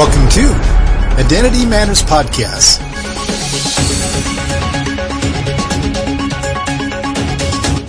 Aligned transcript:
Welcome 0.00 0.30
to 0.30 0.46
Identity 1.22 1.66
Matters 1.66 2.02
Podcast. 2.02 2.78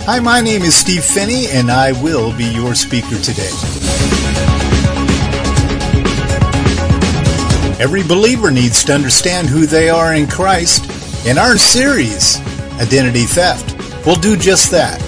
Hi, 0.04 0.20
my 0.20 0.42
name 0.42 0.60
is 0.60 0.74
Steve 0.74 1.02
Phinney, 1.02 1.46
and 1.46 1.70
I 1.70 1.92
will 2.02 2.36
be 2.36 2.44
your 2.44 2.74
speaker 2.74 3.16
today. 3.16 3.48
Every 7.80 8.02
believer 8.02 8.50
needs 8.50 8.84
to 8.84 8.92
understand 8.92 9.48
who 9.48 9.64
they 9.64 9.88
are 9.88 10.12
in 10.12 10.26
Christ. 10.26 11.26
In 11.26 11.38
our 11.38 11.56
series, 11.56 12.38
Identity 12.78 13.24
Theft, 13.24 13.74
we'll 14.04 14.16
do 14.16 14.36
just 14.36 14.70
that 14.70 15.00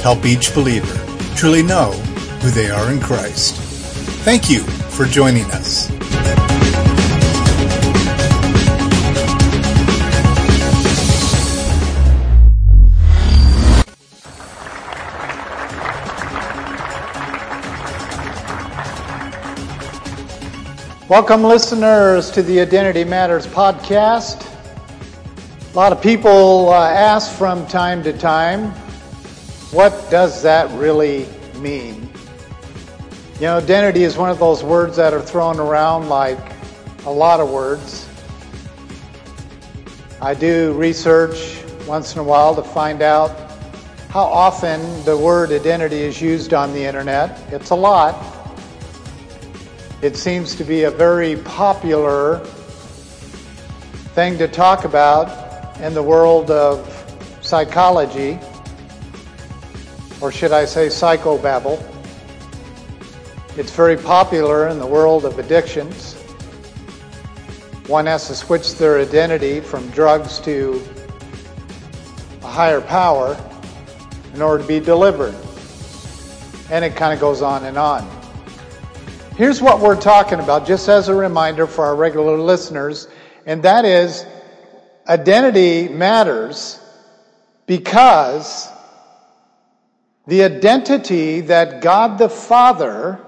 help 0.00 0.24
each 0.24 0.54
believer 0.54 0.94
truly 1.34 1.64
know 1.64 1.90
who 2.40 2.50
they 2.50 2.70
are 2.70 2.92
in 2.92 3.00
Christ. 3.00 3.56
Thank 4.22 4.48
you 4.48 4.60
for 4.60 5.06
joining 5.06 5.46
us. 5.46 5.90
Welcome, 21.12 21.42
listeners, 21.44 22.30
to 22.30 22.42
the 22.42 22.58
Identity 22.62 23.04
Matters 23.04 23.46
podcast. 23.46 24.48
A 25.70 25.76
lot 25.76 25.92
of 25.92 26.00
people 26.00 26.70
uh, 26.70 26.88
ask 26.88 27.30
from 27.36 27.66
time 27.66 28.02
to 28.04 28.14
time, 28.14 28.70
what 29.72 29.92
does 30.10 30.40
that 30.42 30.70
really 30.70 31.26
mean? 31.58 32.08
You 33.34 33.42
know, 33.42 33.58
identity 33.58 34.04
is 34.04 34.16
one 34.16 34.30
of 34.30 34.38
those 34.38 34.64
words 34.64 34.96
that 34.96 35.12
are 35.12 35.20
thrown 35.20 35.60
around 35.60 36.08
like 36.08 36.38
a 37.04 37.12
lot 37.12 37.40
of 37.40 37.50
words. 37.50 38.08
I 40.18 40.32
do 40.32 40.72
research 40.72 41.62
once 41.86 42.14
in 42.14 42.20
a 42.20 42.24
while 42.24 42.54
to 42.54 42.62
find 42.62 43.02
out 43.02 43.32
how 44.08 44.24
often 44.24 45.04
the 45.04 45.14
word 45.14 45.52
identity 45.52 46.00
is 46.00 46.22
used 46.22 46.54
on 46.54 46.72
the 46.72 46.82
internet. 46.82 47.38
It's 47.52 47.68
a 47.68 47.76
lot. 47.76 48.41
It 50.02 50.16
seems 50.16 50.56
to 50.56 50.64
be 50.64 50.82
a 50.82 50.90
very 50.90 51.36
popular 51.36 52.40
thing 54.16 54.36
to 54.38 54.48
talk 54.48 54.84
about 54.84 55.78
in 55.80 55.94
the 55.94 56.02
world 56.02 56.50
of 56.50 56.88
psychology, 57.40 58.36
or 60.20 60.32
should 60.32 60.50
I 60.50 60.64
say 60.64 60.88
psychobabble. 60.88 61.80
It's 63.56 63.70
very 63.70 63.96
popular 63.96 64.66
in 64.66 64.80
the 64.80 64.86
world 64.86 65.24
of 65.24 65.38
addictions. 65.38 66.14
One 67.86 68.06
has 68.06 68.26
to 68.26 68.34
switch 68.34 68.74
their 68.74 68.98
identity 68.98 69.60
from 69.60 69.88
drugs 69.90 70.40
to 70.40 70.82
a 72.42 72.48
higher 72.48 72.80
power 72.80 73.36
in 74.34 74.42
order 74.42 74.64
to 74.64 74.68
be 74.68 74.80
delivered. 74.80 75.36
And 76.72 76.84
it 76.84 76.96
kind 76.96 77.14
of 77.14 77.20
goes 77.20 77.40
on 77.40 77.64
and 77.66 77.78
on. 77.78 78.21
Here's 79.36 79.62
what 79.62 79.80
we're 79.80 79.98
talking 79.98 80.40
about, 80.40 80.66
just 80.66 80.90
as 80.90 81.08
a 81.08 81.14
reminder 81.14 81.66
for 81.66 81.86
our 81.86 81.96
regular 81.96 82.36
listeners, 82.36 83.08
and 83.46 83.62
that 83.62 83.86
is 83.86 84.26
identity 85.08 85.88
matters 85.88 86.78
because 87.64 88.68
the 90.26 90.42
identity 90.42 91.40
that 91.40 91.80
God 91.80 92.18
the 92.18 92.28
Father 92.28 93.20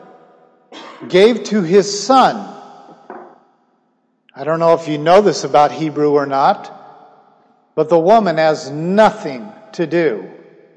gave 1.09 1.45
to 1.45 1.63
his 1.63 2.05
Son. 2.07 2.37
I 4.37 4.45
don't 4.45 4.61
know 4.61 4.75
if 4.75 4.87
you 4.87 4.99
know 4.99 5.23
this 5.23 5.45
about 5.45 5.73
Hebrew 5.73 6.11
or 6.11 6.27
not, 6.27 6.71
but 7.75 7.89
the 7.89 7.99
woman 7.99 8.37
has 8.37 8.71
nothing 8.71 9.51
to 9.73 9.87
do 9.87 10.31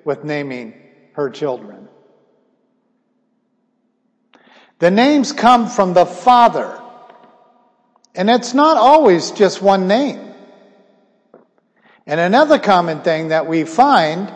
with 0.05 0.23
naming 0.23 0.73
her 1.13 1.29
children. 1.29 1.76
The 4.79 4.91
names 4.91 5.31
come 5.31 5.69
from 5.69 5.93
the 5.93 6.05
Father. 6.05 6.81
And 8.13 8.29
it's 8.29 8.53
not 8.53 8.77
always 8.77 9.31
just 9.31 9.61
one 9.61 9.87
name. 9.87 10.33
And 12.05 12.19
another 12.19 12.57
common 12.57 13.01
thing 13.01 13.29
that 13.29 13.47
we 13.47 13.63
find 13.63 14.33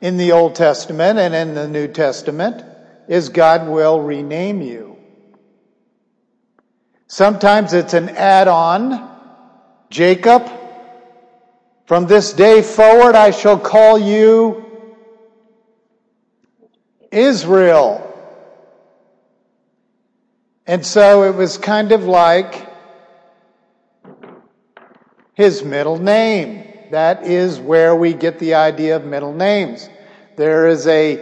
in 0.00 0.16
the 0.16 0.32
Old 0.32 0.54
Testament 0.54 1.18
and 1.18 1.34
in 1.34 1.54
the 1.54 1.66
New 1.66 1.88
Testament 1.88 2.64
is 3.08 3.30
God 3.30 3.68
will 3.68 4.00
rename 4.00 4.62
you. 4.62 4.96
Sometimes 7.06 7.72
it's 7.72 7.94
an 7.94 8.10
add 8.10 8.48
on. 8.48 9.10
Jacob, 9.90 10.50
from 11.86 12.06
this 12.06 12.32
day 12.32 12.62
forward 12.62 13.14
I 13.14 13.30
shall 13.30 13.58
call 13.58 13.98
you 13.98 14.64
Israel. 17.10 18.13
And 20.66 20.84
so 20.84 21.24
it 21.24 21.34
was 21.34 21.58
kind 21.58 21.92
of 21.92 22.04
like 22.04 22.66
his 25.34 25.62
middle 25.62 25.98
name. 25.98 26.72
That 26.90 27.24
is 27.24 27.58
where 27.58 27.94
we 27.94 28.14
get 28.14 28.38
the 28.38 28.54
idea 28.54 28.96
of 28.96 29.04
middle 29.04 29.34
names. 29.34 29.88
There 30.36 30.68
is 30.68 30.86
a, 30.86 31.18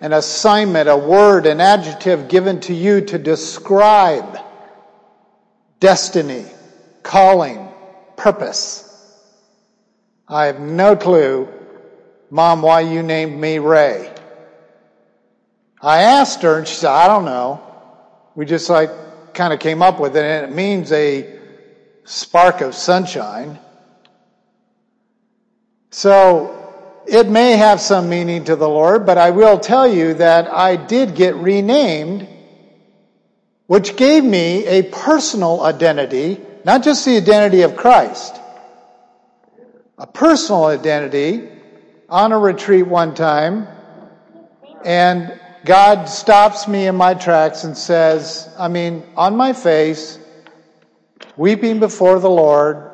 an 0.00 0.12
assignment, 0.12 0.88
a 0.88 0.96
word, 0.96 1.46
an 1.46 1.60
adjective 1.60 2.28
given 2.28 2.60
to 2.60 2.74
you 2.74 3.00
to 3.02 3.18
describe 3.18 4.38
destiny, 5.80 6.44
calling, 7.02 7.68
purpose. 8.16 8.88
I 10.28 10.46
have 10.46 10.60
no 10.60 10.96
clue, 10.96 11.48
Mom, 12.30 12.62
why 12.62 12.80
you 12.80 13.02
named 13.02 13.38
me 13.38 13.58
Ray. 13.58 14.12
I 15.80 16.02
asked 16.02 16.42
her 16.42 16.58
and 16.58 16.68
she 16.68 16.74
said, 16.74 16.90
I 16.90 17.08
don't 17.08 17.24
know. 17.24 17.71
We 18.34 18.46
just 18.46 18.70
like 18.70 19.34
kind 19.34 19.52
of 19.52 19.60
came 19.60 19.82
up 19.82 20.00
with 20.00 20.16
it, 20.16 20.24
and 20.24 20.50
it 20.50 20.54
means 20.54 20.90
a 20.92 21.38
spark 22.04 22.60
of 22.60 22.74
sunshine. 22.74 23.58
So 25.90 27.02
it 27.06 27.28
may 27.28 27.56
have 27.56 27.80
some 27.80 28.08
meaning 28.08 28.44
to 28.44 28.56
the 28.56 28.68
Lord, 28.68 29.04
but 29.04 29.18
I 29.18 29.30
will 29.30 29.58
tell 29.58 29.86
you 29.86 30.14
that 30.14 30.48
I 30.50 30.76
did 30.76 31.14
get 31.14 31.34
renamed, 31.34 32.26
which 33.66 33.96
gave 33.96 34.24
me 34.24 34.66
a 34.66 34.82
personal 34.84 35.62
identity, 35.62 36.40
not 36.64 36.82
just 36.82 37.04
the 37.04 37.16
identity 37.16 37.62
of 37.62 37.76
Christ, 37.76 38.40
a 39.98 40.06
personal 40.06 40.64
identity 40.64 41.48
on 42.08 42.32
a 42.32 42.38
retreat 42.38 42.86
one 42.86 43.14
time. 43.14 43.68
And 44.84 45.38
God 45.64 46.06
stops 46.06 46.66
me 46.66 46.86
in 46.86 46.96
my 46.96 47.14
tracks 47.14 47.62
and 47.62 47.76
says, 47.76 48.52
I 48.58 48.66
mean, 48.66 49.04
on 49.16 49.36
my 49.36 49.52
face, 49.52 50.18
weeping 51.36 51.78
before 51.78 52.18
the 52.18 52.30
Lord, 52.30 52.90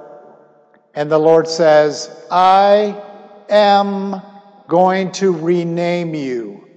and 0.95 1.11
the 1.11 1.19
Lord 1.19 1.49
says, 1.49 2.11
I 2.31 3.03
am 3.49 4.21
going 4.67 5.13
to 5.13 5.33
rename 5.33 6.15
you. 6.15 6.69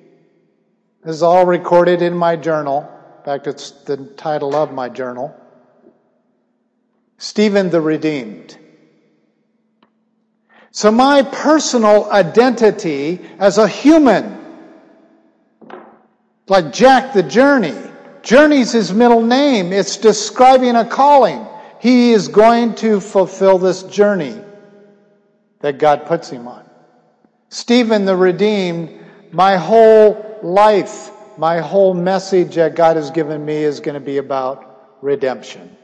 This 1.04 1.16
is 1.16 1.24
all 1.24 1.46
recorded 1.46 2.02
in 2.02 2.16
my 2.16 2.38
journal. 2.38 2.90
In 3.20 3.26
fact, 3.26 3.48
it's 3.48 3.72
the 3.72 3.98
title 3.98 4.56
of 4.56 4.72
my 4.72 4.88
journal. 4.88 5.36
Stephen 7.18 7.70
the 7.70 7.82
Redeemed. 7.82 8.58
So 10.72 10.90
my 10.90 11.22
personal 11.24 12.10
identity 12.10 13.20
as 13.40 13.58
a 13.58 13.68
human 13.68 14.41
like 16.52 16.74
Jack 16.74 17.14
the 17.14 17.24
Journey. 17.24 17.74
Journey's 18.24 18.74
his 18.74 18.94
middle 18.94 19.22
name. 19.22 19.72
It's 19.72 19.96
describing 19.96 20.76
a 20.76 20.84
calling. 20.84 21.48
He 21.80 22.12
is 22.12 22.28
going 22.28 22.76
to 22.76 23.00
fulfill 23.00 23.58
this 23.58 23.84
journey 23.84 24.38
that 25.62 25.78
God 25.78 26.06
puts 26.06 26.30
him 26.30 26.50
on. 26.50 26.70
Stephen 27.48 28.04
the 28.04 28.18
Redeemed, 28.18 29.00
my 29.32 29.56
whole 29.56 30.40
life, 30.44 31.12
my 31.38 31.60
whole 31.60 31.94
message 31.94 32.56
that 32.56 32.76
God 32.76 32.98
has 32.98 33.12
given 33.12 33.46
me 33.46 33.64
is 33.64 33.80
going 33.80 33.94
to 33.96 34.06
be 34.06 34.18
about 34.18 34.98
redemption. 35.02 35.78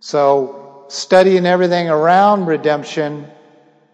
So 0.00 0.84
studying 0.88 1.46
everything 1.46 1.88
around 1.88 2.44
redemption 2.44 3.26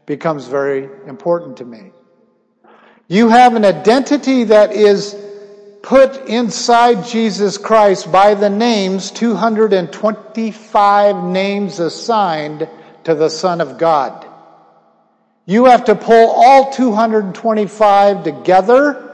becomes 0.07 0.49
very 0.49 0.89
important 1.07 1.59
to 1.59 1.65
me. 1.65 1.93
You 3.09 3.29
have 3.29 3.55
an 3.55 3.65
identity 3.65 4.45
that 4.45 4.73
is 4.73 5.17
put 5.83 6.29
inside 6.29 7.07
Jesus 7.07 7.59
Christ 7.59 8.11
by 8.11 8.35
the 8.35 8.49
names, 8.49 9.11
225 9.11 11.25
names 11.25 11.81
assigned 11.81 12.69
to 13.05 13.15
the 13.15 13.29
Son 13.29 13.61
of 13.61 13.79
God. 13.79 14.27
You 15.45 15.67
have 15.67 15.87
to 15.87 15.95
pull 15.95 16.31
all 16.31 16.73
225 16.73 18.23
together 18.23 19.09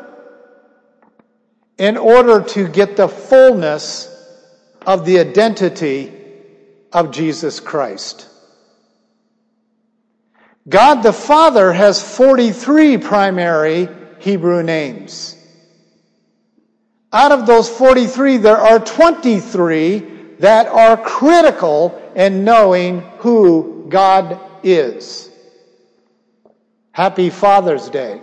in 1.78 1.96
order 1.96 2.42
to 2.42 2.68
get 2.68 2.96
the 2.96 3.08
fullness 3.08 4.14
of 4.86 5.06
the 5.06 5.20
identity 5.20 6.12
of 6.92 7.12
Jesus 7.12 7.60
Christ. 7.60 8.28
God 10.68 11.02
the 11.02 11.12
Father 11.12 11.72
has 11.72 12.02
43 12.02 12.98
primary 12.98 13.88
Hebrew 14.18 14.62
names. 14.62 15.36
Out 17.12 17.32
of 17.32 17.46
those 17.46 17.70
43, 17.70 18.36
there 18.36 18.58
are 18.58 18.78
23 18.78 20.00
that 20.40 20.66
are 20.66 20.96
critical 20.96 22.00
in 22.14 22.44
knowing 22.44 23.00
who 23.18 23.86
God 23.88 24.38
is. 24.62 25.30
Happy 26.92 27.30
Father's 27.30 27.88
Day. 27.88 28.20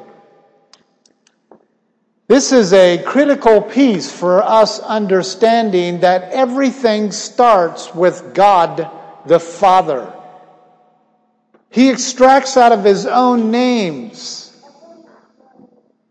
This 2.27 2.51
is 2.51 2.73
a 2.73 3.01
critical 3.03 3.61
piece 3.61 4.11
for 4.11 4.43
us 4.43 4.79
understanding 4.79 6.01
that 6.01 6.31
everything 6.31 7.11
starts 7.11 7.93
with 7.93 8.33
God 8.33 8.89
the 9.25 9.39
Father. 9.39 10.11
He 11.75 11.89
extracts 11.89 12.55
out 12.55 12.71
of 12.71 12.85
his 12.85 13.05
own 13.05 13.51
names 13.51 14.55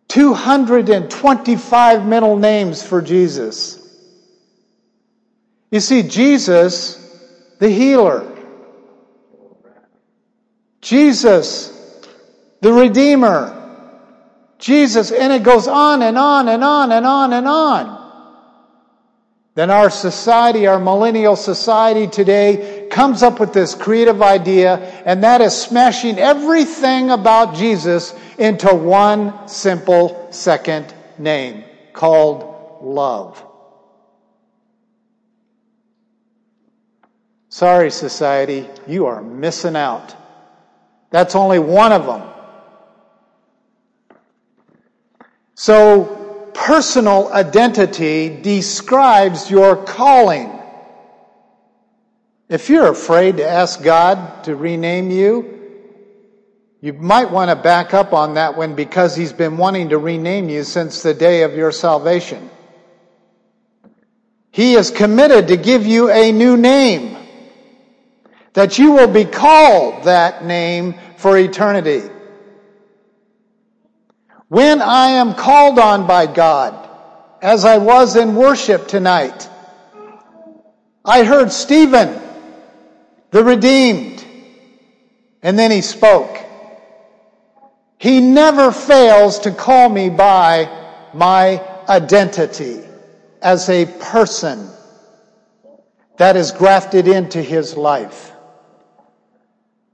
225 0.09 2.07
middle 2.07 2.37
names 2.37 2.87
for 2.87 3.01
Jesus. 3.01 3.81
You 5.71 5.81
see, 5.81 6.03
Jesus, 6.03 6.99
the 7.61 7.71
healer, 7.71 8.31
Jesus, 10.83 11.73
the 12.61 12.71
Redeemer, 12.71 13.51
Jesus, 14.59 15.13
and 15.13 15.33
it 15.33 15.43
goes 15.45 15.67
on 15.67 16.03
and 16.03 16.19
on 16.19 16.49
and 16.49 16.63
on 16.63 16.93
and 16.93 17.07
on 17.07 17.33
and 17.33 17.49
on. 17.49 18.04
Then 19.55 19.71
our 19.71 19.89
society, 19.89 20.67
our 20.67 20.81
millennial 20.81 21.37
society 21.37 22.09
today, 22.09 22.89
comes 22.91 23.23
up 23.23 23.39
with 23.39 23.53
this 23.53 23.75
creative 23.75 24.21
idea, 24.21 24.79
and 25.07 25.23
that 25.23 25.41
is 25.41 25.57
smashing 25.57 26.19
everything 26.19 27.11
about 27.11 27.55
Jesus 27.55 28.15
into 28.37 28.75
one 28.75 29.47
simple 29.47 30.27
second 30.33 30.93
name 31.19 31.63
called 31.93 32.81
love. 32.83 33.41
Sorry, 37.49 37.93
society, 37.93 38.69
you 38.89 39.07
are 39.07 39.23
missing 39.23 39.77
out. 39.77 40.17
That's 41.11 41.37
only 41.37 41.61
one 41.61 41.93
of 41.93 42.07
them. 42.07 42.23
So, 45.55 46.24
personal 46.55 47.33
identity 47.33 48.41
describes 48.41 49.51
your 49.51 49.77
calling. 49.77 50.51
If 52.49 52.71
you're 52.71 52.89
afraid 52.89 53.39
to 53.39 53.49
ask 53.49 53.83
God 53.83 54.45
to 54.45 54.55
rename 54.55 55.11
you, 55.11 55.55
you 56.81 56.93
might 56.93 57.31
want 57.31 57.51
to 57.51 57.57
back 57.57 57.95
up 57.95 58.13
on 58.13 58.35
that 58.35 58.57
one 58.57 58.75
because 58.75 59.17
He's 59.17 59.33
been 59.33 59.57
wanting 59.57 59.89
to 59.89 59.99
rename 59.99 60.49
you 60.49 60.63
since 60.65 61.03
the 61.03 61.15
day 61.15 61.43
of 61.43 61.55
your 61.55 61.73
salvation. 61.73 62.51
He 64.51 64.75
is 64.75 64.91
committed 64.91 65.49
to 65.49 65.57
give 65.57 65.85
you 65.85 66.11
a 66.11 66.31
new 66.31 66.57
name, 66.57 67.17
that 68.53 68.79
you 68.79 68.93
will 68.93 69.09
be 69.09 69.25
called 69.25 70.05
that 70.05 70.45
name 70.45 70.95
for 71.17 71.37
eternity. 71.37 72.03
When 74.55 74.81
I 74.81 75.09
am 75.09 75.35
called 75.35 75.81
on 75.81 76.07
by 76.07 76.27
God, 76.27 76.89
as 77.43 77.65
I 77.65 77.79
was 77.79 78.15
in 78.15 78.37
worship 78.37 78.87
tonight, 78.87 79.49
I 81.05 81.25
heard 81.25 81.51
Stephen, 81.51 82.23
the 83.33 83.43
redeemed, 83.43 84.25
and 85.43 85.59
then 85.59 85.73
he 85.73 85.81
spoke. 85.81 86.39
He 87.99 88.21
never 88.21 88.71
fails 88.71 89.41
to 89.41 89.51
call 89.51 89.89
me 89.89 90.09
by 90.09 90.71
my 91.13 91.61
identity 91.89 92.79
as 93.43 93.69
a 93.69 93.87
person 93.87 94.71
that 96.17 96.37
is 96.37 96.53
grafted 96.53 97.09
into 97.09 97.43
his 97.43 97.77
life. 97.77 98.31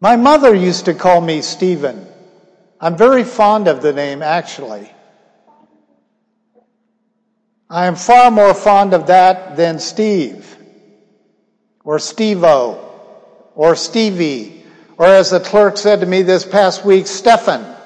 My 0.03 0.17
mother 0.17 0.55
used 0.55 0.85
to 0.85 0.93
call 0.93 1.23
me 1.23 1.41
Stephen. 1.41 2.10
I'm 2.81 2.97
very 2.97 3.25
fond 3.25 3.69
of 3.69 3.83
the 3.83 3.93
name, 3.93 4.23
actually. 4.23 4.91
I 7.69 7.87
am 7.87 7.95
far 7.95 8.31
more 8.31 8.55
fond 8.55 8.95
of 8.95 9.09
that 9.09 9.57
than 9.57 9.79
Steve, 9.79 10.57
or 11.85 11.99
Stevo, 11.99 12.83
or 13.55 13.77
Stevie, 13.77 14.65
or 14.97 15.07
as 15.07 15.31
the 15.31 15.41
clerk 15.41 15.77
said 15.77 16.01
to 16.01 16.07
me 16.07 16.23
this 16.23 16.47
past 16.47 16.85
week, 16.85 17.07
Stefan. 17.07 17.77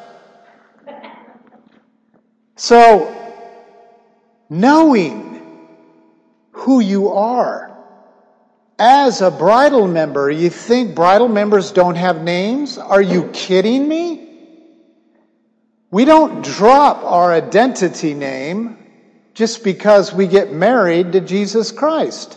So, 2.57 3.13
knowing 4.49 5.69
who 6.53 6.79
you 6.79 7.09
are 7.09 7.77
as 8.79 9.23
a 9.23 9.31
bridal 9.31 9.89
member, 9.89 10.31
you 10.31 10.51
think 10.51 10.95
bridal 10.95 11.29
members 11.29 11.73
don't 11.73 11.97
have 11.97 12.23
names? 12.23 12.79
Are 12.79 13.03
you 13.03 13.29
kidding 13.33 13.89
me? 13.89 14.24
We 15.95 16.05
don't 16.05 16.45
drop 16.45 17.05
our 17.05 17.33
identity 17.33 18.15
name 18.15 18.77
just 19.33 19.63
because 19.63 20.13
we 20.13 20.27
get 20.27 20.53
married 20.53 21.13
to 21.13 21.21
Jesus 21.21 21.71
Christ. 21.71 22.37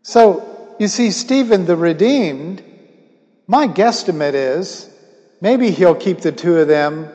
So, 0.00 0.74
you 0.80 0.88
see, 0.88 1.10
Stephen 1.10 1.66
the 1.66 1.76
Redeemed, 1.76 2.64
my 3.46 3.68
guesstimate 3.68 4.32
is 4.32 4.88
maybe 5.42 5.70
he'll 5.70 5.94
keep 5.94 6.20
the 6.20 6.32
two 6.32 6.56
of 6.56 6.66
them 6.66 7.10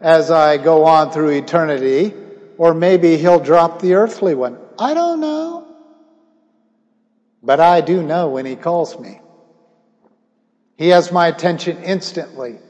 as 0.00 0.30
I 0.30 0.58
go 0.58 0.84
on 0.84 1.10
through 1.10 1.30
eternity, 1.30 2.14
or 2.58 2.74
maybe 2.74 3.16
he'll 3.16 3.40
drop 3.40 3.82
the 3.82 3.94
earthly 3.94 4.36
one. 4.36 4.58
I 4.78 4.94
don't 4.94 5.18
know. 5.18 5.66
But 7.42 7.58
I 7.58 7.80
do 7.80 8.00
know 8.00 8.28
when 8.28 8.46
he 8.46 8.54
calls 8.54 8.96
me. 8.96 9.20
He 10.76 10.90
has 10.90 11.10
my 11.10 11.26
attention 11.26 11.82
instantly. 11.82 12.60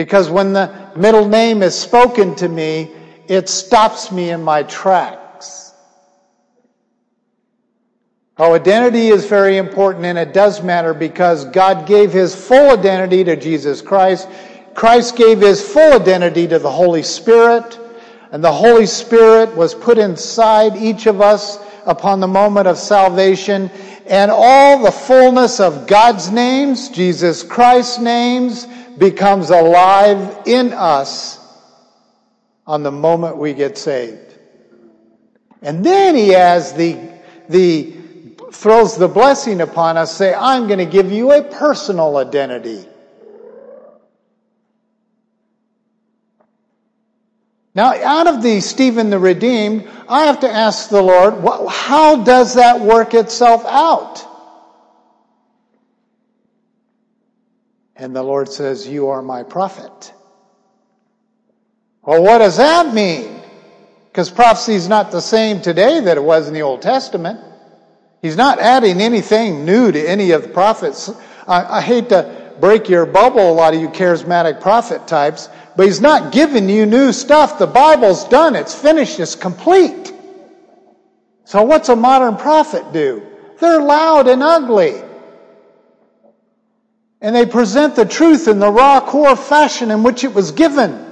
Because 0.00 0.30
when 0.30 0.54
the 0.54 0.74
middle 0.96 1.28
name 1.28 1.62
is 1.62 1.78
spoken 1.78 2.34
to 2.36 2.48
me, 2.48 2.90
it 3.28 3.50
stops 3.50 4.10
me 4.10 4.30
in 4.30 4.42
my 4.42 4.62
tracks. 4.62 5.74
Oh, 8.38 8.54
identity 8.54 9.08
is 9.08 9.26
very 9.26 9.58
important 9.58 10.06
and 10.06 10.16
it 10.16 10.32
does 10.32 10.62
matter 10.62 10.94
because 10.94 11.44
God 11.44 11.86
gave 11.86 12.14
his 12.14 12.34
full 12.34 12.70
identity 12.70 13.24
to 13.24 13.36
Jesus 13.36 13.82
Christ. 13.82 14.26
Christ 14.74 15.16
gave 15.16 15.42
his 15.42 15.60
full 15.60 15.92
identity 15.92 16.48
to 16.48 16.58
the 16.58 16.72
Holy 16.72 17.02
Spirit. 17.02 17.78
And 18.32 18.42
the 18.42 18.50
Holy 18.50 18.86
Spirit 18.86 19.54
was 19.54 19.74
put 19.74 19.98
inside 19.98 20.76
each 20.76 21.04
of 21.04 21.20
us 21.20 21.58
upon 21.84 22.20
the 22.20 22.26
moment 22.26 22.66
of 22.66 22.78
salvation. 22.78 23.70
And 24.06 24.30
all 24.30 24.82
the 24.82 24.92
fullness 24.92 25.60
of 25.60 25.86
God's 25.86 26.30
names, 26.30 26.88
Jesus 26.88 27.42
Christ's 27.42 27.98
names, 27.98 28.66
becomes 29.00 29.48
alive 29.48 30.42
in 30.46 30.74
us 30.74 31.38
on 32.66 32.82
the 32.82 32.92
moment 32.92 33.38
we 33.38 33.54
get 33.54 33.76
saved. 33.78 34.34
And 35.62 35.84
then 35.84 36.14
he 36.14 36.28
has 36.28 36.74
the, 36.74 36.98
the, 37.48 37.96
throws 38.52 38.96
the 38.96 39.08
blessing 39.08 39.62
upon 39.62 39.96
us, 39.96 40.14
say, 40.14 40.34
I'm 40.34 40.66
going 40.68 40.78
to 40.78 40.86
give 40.86 41.10
you 41.10 41.32
a 41.32 41.42
personal 41.42 42.18
identity. 42.18 42.86
Now, 47.74 47.94
out 47.94 48.26
of 48.26 48.42
the 48.42 48.60
Stephen 48.60 49.10
the 49.10 49.18
Redeemed, 49.18 49.88
I 50.08 50.24
have 50.24 50.40
to 50.40 50.50
ask 50.50 50.90
the 50.90 51.00
Lord, 51.00 51.34
how 51.70 52.22
does 52.22 52.54
that 52.54 52.80
work 52.80 53.14
itself 53.14 53.64
out? 53.64 54.29
And 58.00 58.16
the 58.16 58.22
Lord 58.22 58.50
says, 58.50 58.88
You 58.88 59.08
are 59.08 59.20
my 59.20 59.42
prophet. 59.42 60.14
Well, 62.02 62.22
what 62.22 62.38
does 62.38 62.56
that 62.56 62.94
mean? 62.94 63.42
Because 64.10 64.30
prophecy 64.30 64.72
is 64.72 64.88
not 64.88 65.10
the 65.10 65.20
same 65.20 65.60
today 65.60 66.00
that 66.00 66.16
it 66.16 66.24
was 66.24 66.48
in 66.48 66.54
the 66.54 66.62
Old 66.62 66.80
Testament. 66.80 67.38
He's 68.22 68.38
not 68.38 68.58
adding 68.58 69.02
anything 69.02 69.66
new 69.66 69.92
to 69.92 70.08
any 70.08 70.30
of 70.30 70.42
the 70.42 70.48
prophets. 70.48 71.10
I, 71.46 71.76
I 71.76 71.80
hate 71.82 72.08
to 72.08 72.54
break 72.58 72.88
your 72.88 73.04
bubble, 73.04 73.50
a 73.50 73.52
lot 73.52 73.74
of 73.74 73.80
you 73.82 73.88
charismatic 73.90 74.62
prophet 74.62 75.06
types, 75.06 75.50
but 75.76 75.84
he's 75.84 76.00
not 76.00 76.32
giving 76.32 76.70
you 76.70 76.86
new 76.86 77.12
stuff. 77.12 77.58
The 77.58 77.66
Bible's 77.66 78.26
done. 78.28 78.56
It's 78.56 78.74
finished. 78.74 79.20
It's 79.20 79.34
complete. 79.34 80.14
So 81.44 81.62
what's 81.64 81.90
a 81.90 81.96
modern 81.96 82.36
prophet 82.36 82.94
do? 82.94 83.26
They're 83.60 83.82
loud 83.82 84.26
and 84.26 84.42
ugly. 84.42 85.02
And 87.20 87.36
they 87.36 87.44
present 87.44 87.96
the 87.96 88.06
truth 88.06 88.48
in 88.48 88.58
the 88.58 88.70
raw 88.70 89.00
core 89.00 89.36
fashion 89.36 89.90
in 89.90 90.02
which 90.02 90.24
it 90.24 90.32
was 90.32 90.52
given. 90.52 91.06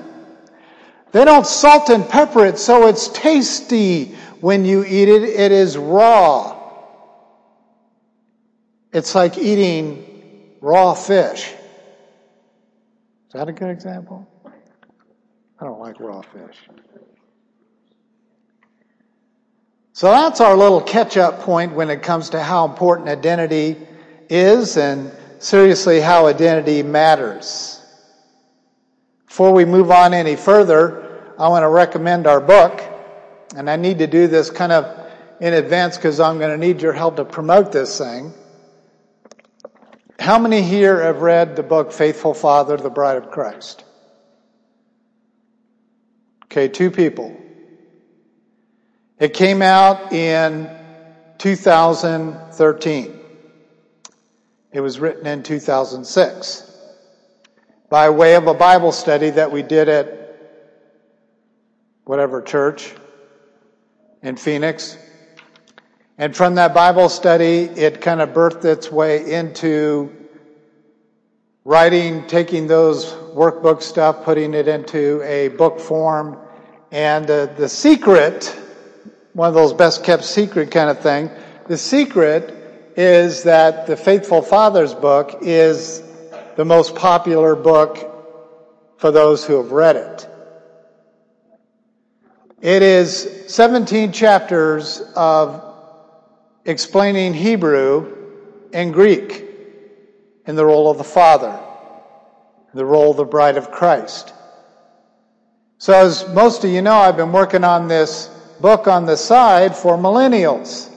They 1.13 1.25
don't 1.25 1.47
salt 1.47 1.91
and 1.91 2.09
pepper 2.09 2.47
it 2.47 2.59
so 2.59 2.87
it's 2.87 3.09
tasty 3.09 4.17
When 4.41 4.65
you 4.65 4.85
eat 4.85 5.09
it, 5.09 5.23
it 5.23 5.53
is 5.53 5.77
raw. 5.77 6.57
It's 8.93 9.15
like 9.15 9.37
eating 9.37 10.57
raw 10.61 10.95
fish. 10.95 11.53
Is 13.27 13.33
that 13.33 13.49
a 13.49 13.53
good 13.53 13.71
example? 13.71 14.27
I 15.61 15.65
don't 15.65 15.81
like 15.81 15.99
raw 15.99 16.23
fish. 16.23 16.57
So 19.93 20.11
that's 20.13 20.41
our 20.41 20.57
little 20.57 20.81
catch 20.81 21.17
up 21.17 21.41
point 21.41 21.75
when 21.75 21.91
it 21.91 22.03
comes 22.03 22.31
to 22.31 22.41
how 22.41 22.65
important 22.65 23.09
identity 23.09 23.77
is 24.31 24.77
and 24.77 25.11
seriously 25.39 26.01
how 26.01 26.27
identity 26.27 26.83
matters. 26.83 27.81
Before 29.27 29.53
we 29.53 29.65
move 29.65 29.91
on 29.91 30.15
any 30.15 30.37
further, 30.37 31.35
I 31.39 31.49
want 31.49 31.63
to 31.63 31.69
recommend 31.69 32.27
our 32.27 32.41
book. 32.41 32.83
And 33.57 33.71
I 33.71 33.77
need 33.77 33.99
to 33.99 34.07
do 34.07 34.27
this 34.27 34.51
kind 34.51 34.73
of 34.73 35.07
in 35.41 35.55
advance 35.55 35.97
because 35.97 36.21
I'm 36.21 36.39
going 36.39 36.51
to 36.51 36.67
need 36.67 36.83
your 36.83 36.93
help 36.93 37.17
to 37.17 37.25
promote 37.25 37.73
this 37.73 37.99
thing. 37.99 38.33
How 40.19 40.39
many 40.39 40.63
here 40.63 41.01
have 41.03 41.23
read 41.23 41.57
the 41.57 41.63
book 41.63 41.93
Faithful 41.93 42.35
Father, 42.35 42.77
the 42.77 42.91
Bride 42.91 43.17
of 43.17 43.31
Christ? 43.31 43.85
Okay, 46.47 46.69
two 46.69 46.91
people. 46.91 47.37
It 49.19 49.35
came 49.35 49.63
out 49.63 50.13
in 50.13 50.69
2013. 51.39 53.18
It 54.79 54.83
was 54.83 55.01
written 55.01 55.27
in 55.27 55.43
2006 55.43 56.73
by 57.91 58.11
way 58.11 58.37
of 58.37 58.47
a 58.47 58.55
Bible 58.55 58.93
study 58.93 59.31
that 59.31 59.51
we 59.51 59.61
did 59.61 59.89
at 59.89 60.39
whatever 62.05 62.41
church 62.41 62.95
in 64.23 64.37
Phoenix. 64.37 64.97
And 66.17 66.37
from 66.37 66.55
that 66.55 66.75
Bible 66.75 67.09
study, 67.09 67.63
it 67.65 68.01
kind 68.01 68.21
of 68.21 68.29
birthed 68.29 68.65
its 68.65 68.89
way 68.93 69.33
into 69.33 70.15
writing, 71.65 72.29
taking 72.29 72.69
those 72.69 73.07
workbook 73.35 73.83
stuff, 73.83 74.23
putting 74.23 74.55
it 74.55 74.69
into 74.69 75.21
a 75.25 75.49
book 75.49 75.81
form. 75.81 76.39
And 76.93 77.29
uh, 77.29 77.47
the 77.47 77.69
secret, 77.69 78.57
one 79.33 79.49
of 79.49 79.55
those 79.55 79.73
best 79.73 80.05
kept 80.05 80.23
secret 80.23 80.71
kind 80.71 80.89
of 80.89 81.01
thing, 81.01 81.33
the 81.67 81.77
secret 81.77 82.58
is 82.99 83.45
that 83.45 83.87
the 83.87 83.97
Faithful 83.97 84.43
Fathers 84.43 84.93
book 84.93 85.39
is 85.43 86.03
the 86.57 86.65
most 86.65 86.97
popular 86.97 87.55
book 87.55 87.97
for 88.97 89.13
those 89.13 89.47
who 89.47 89.59
have 89.59 89.71
read 89.71 89.95
it. 89.95 90.29
It 92.61 92.83
is 92.83 93.45
17 93.47 94.11
chapters 94.11 95.01
of 95.15 95.63
explaining 96.65 97.35
Hebrew 97.35 98.17
and 98.73 98.93
Greek 98.93 99.45
in 100.45 100.57
the 100.57 100.67
role 100.67 100.91
of 100.91 100.99
the 100.99 101.05
Father, 101.05 101.57
the 102.75 102.85
role 102.85 103.13
of 103.13 103.17
the 103.17 103.25
bride 103.25 103.59
of 103.59 103.71
Christ. 103.71 104.33
So, 105.79 105.93
as 105.93 106.27
most 106.31 106.65
of 106.65 106.71
you 106.71 106.83
know, 106.83 106.97
I've 106.97 107.17
been 107.17 107.31
working 107.31 107.63
on 107.63 107.87
this 107.87 108.27
book 108.61 108.89
on 108.89 109.07
the 109.07 109.17
side 109.17 109.77
for 109.77 109.97
millennials 109.97 110.91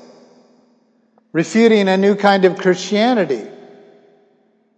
refuting 1.31 1.87
a 1.87 1.97
new 1.97 2.15
kind 2.15 2.45
of 2.45 2.57
Christianity. 2.57 3.47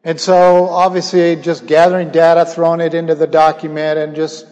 And 0.03 0.19
so 0.19 0.65
obviously 0.65 1.35
just 1.37 1.65
gathering 1.65 2.09
data, 2.09 2.45
throwing 2.45 2.81
it 2.81 2.93
into 2.93 3.15
the 3.15 3.27
document 3.27 3.97
and 3.97 4.15
just, 4.15 4.45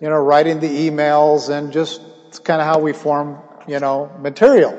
you 0.00 0.08
know, 0.08 0.18
writing 0.18 0.60
the 0.60 0.68
emails 0.90 1.48
and 1.48 1.72
just, 1.72 2.02
it's 2.28 2.38
kind 2.38 2.60
of 2.60 2.66
how 2.66 2.78
we 2.78 2.92
form, 2.92 3.38
you 3.66 3.80
know, 3.80 4.14
material. 4.20 4.72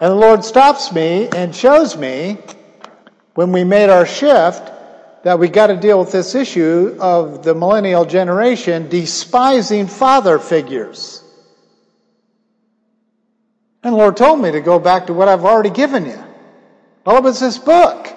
And 0.00 0.10
the 0.10 0.16
Lord 0.16 0.44
stops 0.44 0.92
me 0.92 1.28
and 1.28 1.54
shows 1.54 1.96
me 1.96 2.38
when 3.34 3.52
we 3.52 3.64
made 3.64 3.88
our 3.88 4.06
shift 4.06 4.72
that 5.22 5.38
we 5.38 5.48
got 5.48 5.68
to 5.68 5.76
deal 5.76 5.98
with 5.98 6.10
this 6.10 6.34
issue 6.34 6.96
of 6.98 7.44
the 7.44 7.54
millennial 7.54 8.04
generation 8.04 8.88
despising 8.88 9.86
father 9.86 10.38
figures. 10.38 11.22
And 13.82 13.94
the 13.94 13.98
Lord 13.98 14.16
told 14.16 14.40
me 14.40 14.50
to 14.50 14.60
go 14.60 14.78
back 14.78 15.06
to 15.06 15.14
what 15.14 15.28
I've 15.28 15.44
already 15.44 15.70
given 15.70 16.04
you. 16.04 16.22
Well, 17.04 17.16
it 17.16 17.22
was 17.22 17.40
this 17.40 17.56
book. 17.56 18.08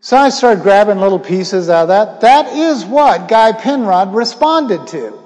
So 0.00 0.16
I 0.16 0.30
started 0.30 0.62
grabbing 0.62 0.98
little 0.98 1.18
pieces 1.18 1.68
out 1.68 1.82
of 1.82 1.88
that. 1.88 2.20
That 2.20 2.52
is 2.52 2.84
what 2.84 3.28
Guy 3.28 3.52
Penrod 3.52 4.14
responded 4.14 4.86
to. 4.88 5.18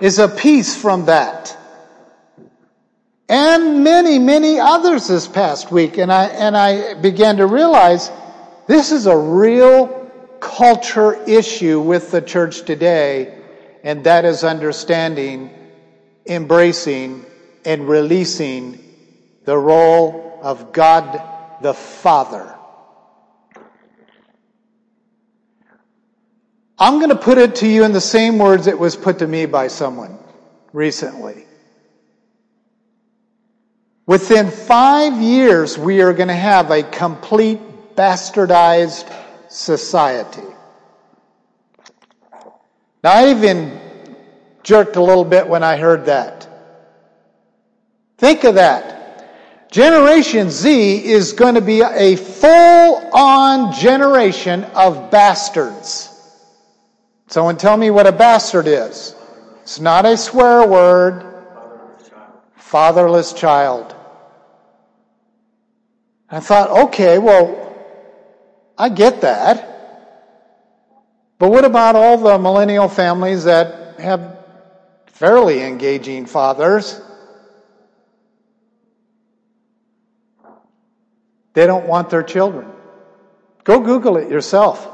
Is 0.00 0.18
a 0.18 0.28
piece 0.28 0.74
from 0.80 1.06
that. 1.06 1.56
And 3.28 3.84
many, 3.84 4.18
many 4.18 4.58
others 4.58 5.06
this 5.06 5.28
past 5.28 5.70
week. 5.70 5.98
And 5.98 6.12
I, 6.12 6.26
and 6.26 6.56
I 6.56 6.94
began 6.94 7.36
to 7.36 7.46
realize 7.46 8.10
this 8.66 8.90
is 8.90 9.06
a 9.06 9.16
real 9.16 10.10
culture 10.40 11.14
issue 11.24 11.80
with 11.80 12.10
the 12.10 12.20
church 12.20 12.62
today 12.62 13.41
and 13.82 14.04
that 14.04 14.24
is 14.24 14.44
understanding, 14.44 15.50
embracing, 16.26 17.24
and 17.64 17.88
releasing 17.88 18.78
the 19.44 19.56
role 19.56 20.40
of 20.42 20.72
God 20.72 21.20
the 21.62 21.74
Father. 21.74 22.56
I'm 26.78 26.98
going 26.98 27.10
to 27.10 27.16
put 27.16 27.38
it 27.38 27.56
to 27.56 27.68
you 27.68 27.84
in 27.84 27.92
the 27.92 28.00
same 28.00 28.38
words 28.38 28.66
it 28.66 28.78
was 28.78 28.96
put 28.96 29.20
to 29.20 29.26
me 29.26 29.46
by 29.46 29.68
someone 29.68 30.18
recently. 30.72 31.46
Within 34.06 34.50
five 34.50 35.20
years, 35.20 35.78
we 35.78 36.02
are 36.02 36.12
going 36.12 36.28
to 36.28 36.34
have 36.34 36.72
a 36.72 36.82
complete 36.82 37.60
bastardized 37.94 39.08
society. 39.48 40.51
Now, 43.02 43.12
I 43.12 43.30
even 43.30 43.80
jerked 44.62 44.96
a 44.96 45.02
little 45.02 45.24
bit 45.24 45.48
when 45.48 45.64
I 45.64 45.76
heard 45.76 46.06
that. 46.06 46.48
Think 48.18 48.44
of 48.44 48.54
that. 48.54 49.70
Generation 49.72 50.50
Z 50.50 51.04
is 51.04 51.32
going 51.32 51.54
to 51.54 51.60
be 51.60 51.80
a 51.80 52.14
full 52.16 53.10
on 53.14 53.72
generation 53.72 54.64
of 54.74 55.10
bastards. 55.10 56.10
Someone 57.26 57.56
tell 57.56 57.76
me 57.76 57.90
what 57.90 58.06
a 58.06 58.12
bastard 58.12 58.66
is. 58.66 59.16
It's 59.62 59.80
not 59.80 60.04
a 60.04 60.16
swear 60.16 60.66
word. 60.68 61.24
Fatherless 62.56 63.32
child. 63.32 63.94
I 66.30 66.40
thought, 66.40 66.70
okay, 66.88 67.18
well, 67.18 67.74
I 68.78 68.88
get 68.90 69.22
that. 69.22 69.71
But 71.42 71.50
what 71.50 71.64
about 71.64 71.96
all 71.96 72.18
the 72.18 72.38
millennial 72.38 72.88
families 72.88 73.42
that 73.42 73.98
have 73.98 74.38
fairly 75.06 75.60
engaging 75.60 76.26
fathers? 76.26 77.00
They 81.54 81.66
don't 81.66 81.88
want 81.88 82.10
their 82.10 82.22
children. 82.22 82.70
Go 83.64 83.80
Google 83.80 84.18
it 84.18 84.30
yourself. 84.30 84.88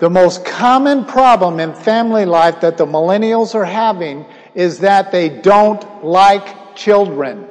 The 0.00 0.08
most 0.08 0.46
common 0.46 1.04
problem 1.04 1.60
in 1.60 1.74
family 1.74 2.24
life 2.24 2.62
that 2.62 2.78
the 2.78 2.86
millennials 2.86 3.54
are 3.54 3.66
having 3.66 4.24
is 4.54 4.78
that 4.78 5.12
they 5.12 5.28
don't 5.28 6.02
like 6.02 6.76
children. 6.76 7.46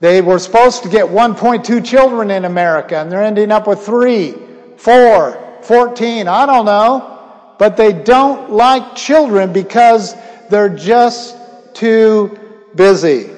They 0.00 0.22
were 0.22 0.40
supposed 0.40 0.82
to 0.82 0.88
get 0.88 1.06
1.2 1.06 1.84
children 1.84 2.32
in 2.32 2.44
America 2.44 2.96
and 2.96 3.12
they're 3.12 3.22
ending 3.22 3.52
up 3.52 3.68
with 3.68 3.86
three 3.86 4.47
four, 4.78 5.58
14, 5.62 6.28
I 6.28 6.46
don't 6.46 6.64
know. 6.64 7.16
But 7.58 7.76
they 7.76 7.92
don't 7.92 8.52
like 8.52 8.94
children 8.94 9.52
because 9.52 10.14
they're 10.48 10.74
just 10.74 11.36
too 11.74 12.38
busy. 12.74 13.30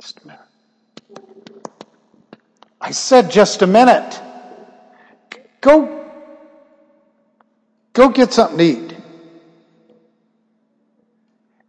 Just 0.00 0.20
a 0.22 0.26
minute. 0.26 0.40
I 2.80 2.92
said 2.92 3.30
just 3.30 3.62
a 3.62 3.66
minute. 3.66 4.20
Go, 5.60 6.08
go 7.92 8.08
get 8.10 8.32
something 8.32 8.58
to 8.58 8.64
eat. 8.64 8.96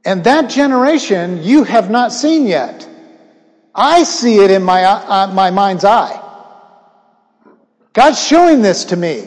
And 0.05 0.23
that 0.23 0.49
generation 0.49 1.43
you 1.43 1.63
have 1.63 1.89
not 1.89 2.13
seen 2.13 2.47
yet. 2.47 2.88
I 3.79 4.03
see 4.03 4.39
it 4.39 4.51
in 4.51 4.61
my, 4.61 4.83
uh, 4.83 5.31
my 5.33 5.51
mind's 5.51 5.85
eye. 5.85 6.21
God's 7.93 8.21
showing 8.21 8.61
this 8.61 8.83
to 8.85 8.97
me. 8.97 9.25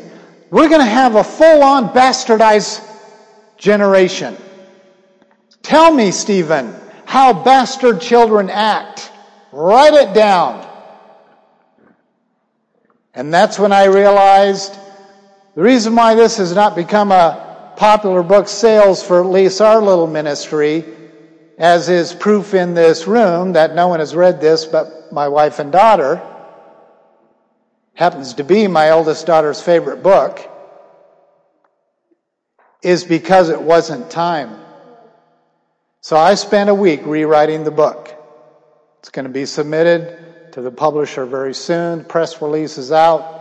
We're 0.51 0.69
going 0.69 0.83
to 0.83 0.85
have 0.85 1.15
a 1.15 1.25
full 1.25 1.63
on 1.63 1.89
bastardized 1.89 2.87
generation. 3.57 4.37
Tell 5.63 5.91
me, 5.91 6.11
Stephen, 6.11 6.75
how 7.07 7.33
bastard 7.33 8.03
children 8.03 8.51
act. 8.51 9.11
Write 9.53 9.95
it 9.95 10.13
down. 10.13 10.69
And 13.15 13.33
that's 13.33 13.59
when 13.59 13.73
I 13.73 13.85
realized 13.85 14.77
the 15.55 15.63
reason 15.63 15.95
why 15.95 16.15
this 16.15 16.37
has 16.37 16.55
not 16.55 16.77
become 16.77 17.11
a 17.11 17.73
popular 17.79 18.23
book 18.23 18.49
sales 18.49 19.03
for 19.03 19.21
at 19.21 19.31
least 19.31 19.63
our 19.63 19.81
little 19.81 20.07
ministry, 20.07 20.85
as 21.63 21.89
is 21.89 22.13
proof 22.13 22.55
in 22.55 22.75
this 22.75 23.07
room 23.07 23.53
that 23.53 23.73
no 23.73 23.87
one 23.87 24.01
has 24.01 24.17
read 24.17 24.41
this 24.41 24.65
but 24.65 25.13
my 25.13 25.29
wife 25.29 25.61
and 25.61 25.71
daughter, 25.71 26.21
happens 27.95 28.35
to 28.35 28.43
be 28.43 28.67
my 28.67 28.91
oldest 28.91 29.27
daughter's 29.27 29.63
favorite 29.63 30.03
book, 30.03 30.41
is 32.83 33.05
because 33.05 33.49
it 33.49 33.63
wasn't 33.63 34.11
time. 34.11 34.59
So 36.01 36.17
I 36.17 36.35
spent 36.35 36.69
a 36.69 36.75
week 36.75 37.03
rewriting 37.07 37.63
the 37.63 37.71
book. 37.71 38.13
It's 38.99 39.11
going 39.11 39.27
to 39.27 39.33
be 39.33 39.47
submitted 39.47 40.53
to 40.55 40.63
the 40.63 40.73
publisher 40.73 41.27
very 41.27 41.55
soon. 41.55 42.05
Press 42.05 42.43
release 42.43 42.77
is 42.77 42.91
out 42.91 43.39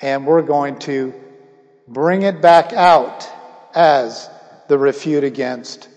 and 0.00 0.28
we're 0.28 0.42
going 0.42 0.78
to 0.80 1.12
bring 1.88 2.22
it 2.22 2.40
back 2.40 2.72
out 2.72 3.28
as 3.74 4.30
the 4.68 4.78
refute 4.78 5.24
against 5.24 5.88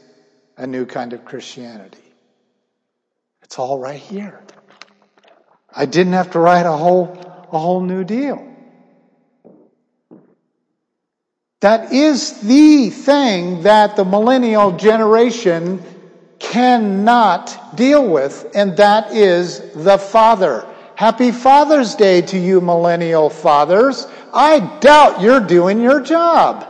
a 0.59 0.67
new 0.67 0.85
kind 0.85 1.13
of 1.13 1.23
Christianity. 1.23 2.03
It's 3.41 3.57
all 3.57 3.79
right 3.79 3.99
here. 3.99 4.41
I 5.73 5.85
didn't 5.85 6.13
have 6.13 6.31
to 6.31 6.39
write 6.39 6.65
a 6.65 6.73
whole, 6.73 7.17
a 7.51 7.57
whole 7.57 7.81
new 7.81 8.03
deal. 8.03 8.45
That 11.61 11.93
is 11.93 12.41
the 12.41 12.89
thing 12.89 13.63
that 13.63 13.95
the 13.95 14.03
millennial 14.03 14.73
generation 14.73 15.81
cannot 16.39 17.75
deal 17.77 18.05
with, 18.05 18.51
and 18.53 18.75
that 18.77 19.13
is 19.13 19.61
the 19.73 19.97
Father. 19.97 20.65
Happy 20.95 21.31
Father's 21.31 21.95
Day 21.95 22.21
to 22.21 22.37
you, 22.37 22.59
millennial 22.59 23.29
fathers. 23.29 24.07
I 24.33 24.59
doubt 24.81 25.21
you're 25.21 25.39
doing 25.39 25.81
your 25.81 26.01
job. 26.01 26.65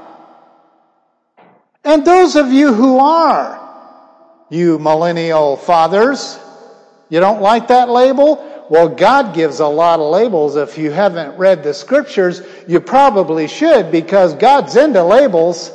And 1.83 2.05
those 2.05 2.35
of 2.35 2.53
you 2.53 2.73
who 2.73 2.99
are, 2.99 3.58
you 4.49 4.79
millennial 4.79 5.57
fathers, 5.57 6.39
you 7.09 7.19
don't 7.19 7.41
like 7.41 7.67
that 7.67 7.89
label? 7.89 8.45
Well, 8.69 8.87
God 8.87 9.33
gives 9.33 9.59
a 9.59 9.67
lot 9.67 9.99
of 9.99 10.11
labels. 10.11 10.55
If 10.55 10.77
you 10.77 10.91
haven't 10.91 11.37
read 11.37 11.63
the 11.63 11.73
scriptures, 11.73 12.41
you 12.67 12.79
probably 12.79 13.47
should 13.47 13.91
because 13.91 14.35
God's 14.35 14.75
into 14.75 15.03
labels. 15.03 15.71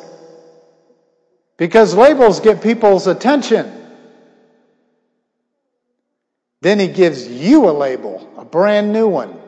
Because 1.56 1.94
labels 1.94 2.40
get 2.40 2.62
people's 2.62 3.08
attention. 3.08 3.70
Then 6.60 6.78
he 6.78 6.88
gives 6.88 7.28
you 7.28 7.68
a 7.68 7.72
label, 7.72 8.32
a 8.38 8.44
brand 8.44 8.92
new 8.92 9.08
one. 9.08 9.40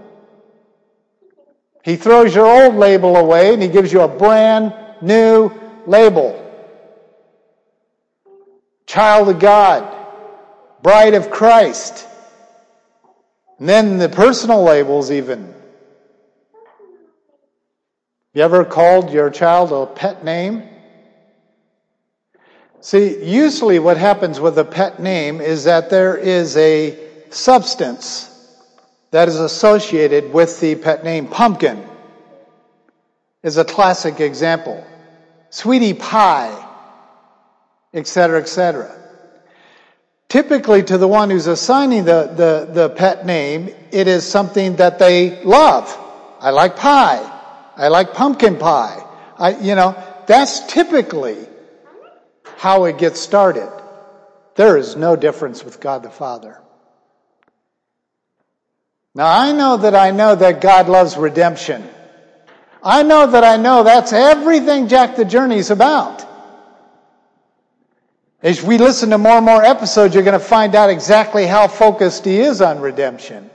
He 1.85 1.97
throws 1.97 2.35
your 2.35 2.47
old 2.47 2.75
label 2.75 3.16
away 3.16 3.54
and 3.54 3.62
he 3.62 3.68
gives 3.68 3.92
you 3.92 4.00
a 4.00 4.09
brand 4.09 4.75
new 5.00 5.52
label. 5.87 6.42
Child 8.96 9.28
of 9.28 9.38
God, 9.40 9.94
bride 10.82 11.12
of 11.12 11.30
Christ. 11.30 12.06
And 13.58 13.68
then 13.68 13.98
the 13.98 14.08
personal 14.08 14.62
labels 14.64 15.10
even. 15.10 15.54
You 18.32 18.40
ever 18.40 18.64
called 18.64 19.12
your 19.12 19.28
child 19.28 19.70
a 19.70 19.84
pet 19.84 20.24
name? 20.24 20.62
See, 22.80 23.22
usually 23.22 23.78
what 23.80 23.98
happens 23.98 24.40
with 24.40 24.58
a 24.58 24.64
pet 24.64 24.98
name 24.98 25.42
is 25.42 25.64
that 25.64 25.90
there 25.90 26.16
is 26.16 26.56
a 26.56 26.98
substance 27.28 28.32
that 29.10 29.28
is 29.28 29.38
associated 29.38 30.32
with 30.32 30.58
the 30.60 30.74
pet 30.74 31.04
name. 31.04 31.26
Pumpkin 31.26 31.86
is 33.42 33.58
a 33.58 33.64
classic 33.66 34.21
example. 34.21 34.82
Sweetie 35.50 35.92
pie, 35.92 36.65
etc., 37.97 38.41
etc. 38.41 38.95
Typically, 40.28 40.82
to 40.82 40.99
the 40.99 41.09
one 41.09 41.30
who's 41.30 41.47
assigning 41.47 42.04
the, 42.04 42.32
the, 42.37 42.73
the 42.73 42.89
pet 42.91 43.25
name, 43.25 43.75
it 43.91 44.06
is 44.06 44.25
something 44.25 44.76
that 44.76 44.99
they 44.99 45.43
love. 45.45 45.97
I 46.41 46.50
like 46.50 46.76
pie. 46.76 47.32
I 47.76 47.89
like 47.89 48.13
pumpkin 48.13 48.59
pie. 48.59 49.02
I, 49.39 49.56
you 49.59 49.75
know, 49.75 49.97
that's 50.26 50.67
typically 50.73 51.39
how 52.56 52.85
it 52.85 52.99
gets 52.99 53.21
started. 53.21 53.71
There 54.56 54.76
is 54.76 54.97
no 54.97 55.17
difference 55.17 55.65
with 55.65 55.80
God 55.80 56.02
the 56.02 56.11
Father. 56.11 56.61
Now 59.15 59.26
I 59.26 59.52
know 59.52 59.78
that 59.78 59.95
I 59.95 60.11
know 60.11 60.35
that 60.35 60.61
God 60.61 60.89
loves 60.89 61.17
redemption. 61.17 61.89
I 62.82 63.02
know 63.02 63.26
that 63.30 63.45
I 63.45 63.56
know 63.56 63.82
that's 63.82 64.13
everything 64.13 64.89
Jack 64.89 65.17
the 65.17 65.25
Journey 65.25 65.56
is 65.56 65.71
about. 65.71 66.25
As 68.42 68.62
we 68.62 68.78
listen 68.78 69.10
to 69.10 69.18
more 69.18 69.38
and 69.38 69.46
more 69.46 69.62
episodes, 69.62 70.14
you're 70.14 70.22
going 70.22 70.38
to 70.38 70.44
find 70.44 70.75
out 70.75 70.90
exactly 70.90 71.46
how 71.46 71.68
focused 71.68 72.25
he 72.25 72.38
is 72.38 72.60
on 72.60 72.80
redemption. 72.80 73.50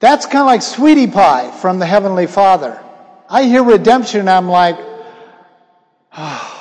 That's 0.00 0.26
kind 0.26 0.38
of 0.38 0.46
like 0.46 0.62
sweetie 0.62 1.08
pie 1.08 1.50
from 1.50 1.78
the 1.78 1.86
Heavenly 1.86 2.26
Father. 2.26 2.82
I 3.28 3.44
hear 3.44 3.62
redemption 3.64 4.20
and 4.20 4.30
I'm 4.30 4.48
like, 4.48 4.78
oh, 6.16 6.58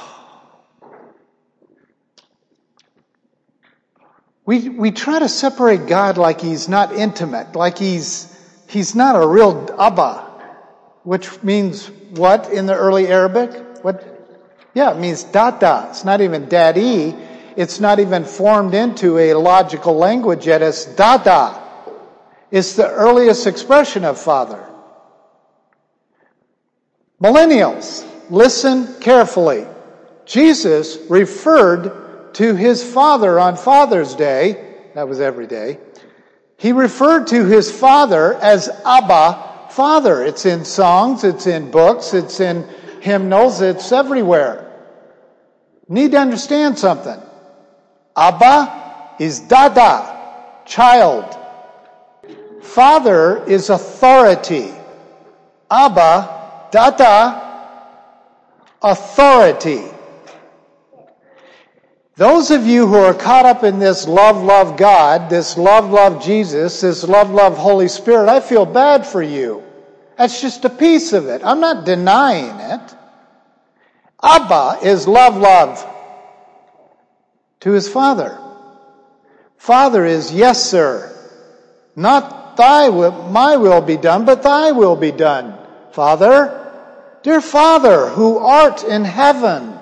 We, 4.48 4.70
we 4.70 4.92
try 4.92 5.20
to 5.20 5.28
separate 5.28 5.88
God 5.88 6.18
like 6.18 6.40
he's 6.40 6.70
not 6.70 6.94
intimate, 6.94 7.54
like 7.54 7.78
he's, 7.78 8.34
he's 8.70 8.96
not 8.96 9.22
a 9.22 9.28
real 9.28 9.68
Abba, 9.78 10.22
which 11.04 11.44
means 11.44 11.92
what 12.12 12.50
in 12.54 12.66
the 12.66 12.74
early 12.74 13.10
Arabic? 13.10 13.84
What? 13.84 14.17
Yeah, 14.78 14.92
it 14.92 15.00
means 15.00 15.24
dada. 15.24 15.88
It's 15.90 16.06
not 16.06 16.22
even 16.22 16.50
daddy. 16.50 17.16
It's 17.56 17.80
not 17.80 18.00
even 18.00 18.26
formed 18.26 18.76
into 18.76 19.18
a 19.18 19.34
logical 19.34 19.96
language 19.98 20.46
yet. 20.46 20.62
It's 20.62 20.86
dada. 20.86 21.60
It's 22.52 22.76
the 22.76 22.88
earliest 22.88 23.48
expression 23.48 24.06
of 24.06 24.20
father. 24.20 24.64
Millennials, 27.20 28.08
listen 28.30 29.02
carefully. 29.02 29.66
Jesus 30.26 31.00
referred 31.10 32.36
to 32.36 32.54
his 32.54 32.84
father 32.84 33.40
on 33.40 33.58
Father's 33.58 34.14
Day, 34.14 34.76
that 34.94 35.08
was 35.08 35.20
every 35.20 35.48
day, 35.48 35.80
he 36.58 36.72
referred 36.72 37.26
to 37.30 37.46
his 37.46 37.72
father 37.72 38.36
as 38.36 38.70
Abba, 38.86 39.72
Father. 39.72 40.22
It's 40.22 40.46
in 40.46 40.66
songs, 40.66 41.24
it's 41.24 41.48
in 41.48 41.72
books, 41.72 42.14
it's 42.14 42.40
in 42.40 42.70
hymnals, 43.02 43.62
it's 43.62 43.92
everywhere. 43.92 44.66
Need 45.90 46.12
to 46.12 46.18
understand 46.18 46.78
something. 46.78 47.20
Abba 48.16 49.16
is 49.20 49.40
Dada, 49.42 50.62
child. 50.66 51.38
Father 52.62 53.44
is 53.46 53.70
authority. 53.70 54.74
Abba, 55.72 56.70
Dada, 56.72 57.48
authority. 58.82 59.84
Those 62.16 62.50
of 62.50 62.66
you 62.66 62.88
who 62.88 62.96
are 62.96 63.14
caught 63.14 63.46
up 63.46 63.64
in 63.64 63.78
this 63.78 64.08
love, 64.08 64.44
love 64.44 64.76
God, 64.76 65.30
this 65.30 65.56
love, 65.56 65.92
love 65.92 66.24
Jesus, 66.24 66.82
this 66.82 67.04
love, 67.04 67.30
love 67.30 67.58
Holy 67.58 67.88
Spirit, 67.88 68.28
I 68.28 68.40
feel 68.40 68.66
bad 68.66 69.06
for 69.06 69.22
you. 69.22 69.64
That's 70.18 70.42
just 70.42 70.66
a 70.66 70.70
piece 70.70 71.14
of 71.14 71.28
it. 71.28 71.44
I'm 71.46 71.60
not 71.60 71.86
denying 71.86 72.60
it. 72.60 72.97
Abba 74.22 74.80
is 74.84 75.08
love, 75.08 75.38
love 75.38 75.86
to 77.60 77.72
his 77.72 77.88
father. 77.88 78.38
Father 79.58 80.06
is 80.06 80.34
yes, 80.34 80.70
sir. 80.70 81.14
Not 81.96 82.58
thy 82.58 82.90
will, 82.90 83.12
my 83.30 83.58
will 83.58 83.82
be 83.82 83.98
done, 83.98 84.26
but 84.26 84.44
thy 84.44 84.72
will 84.72 84.96
be 84.96 85.12
done. 85.12 85.58
Father, 85.92 86.72
dear 87.24 87.42
Father, 87.42 88.08
who 88.10 88.38
art 88.38 88.84
in 88.84 89.04
heaven, 89.04 89.78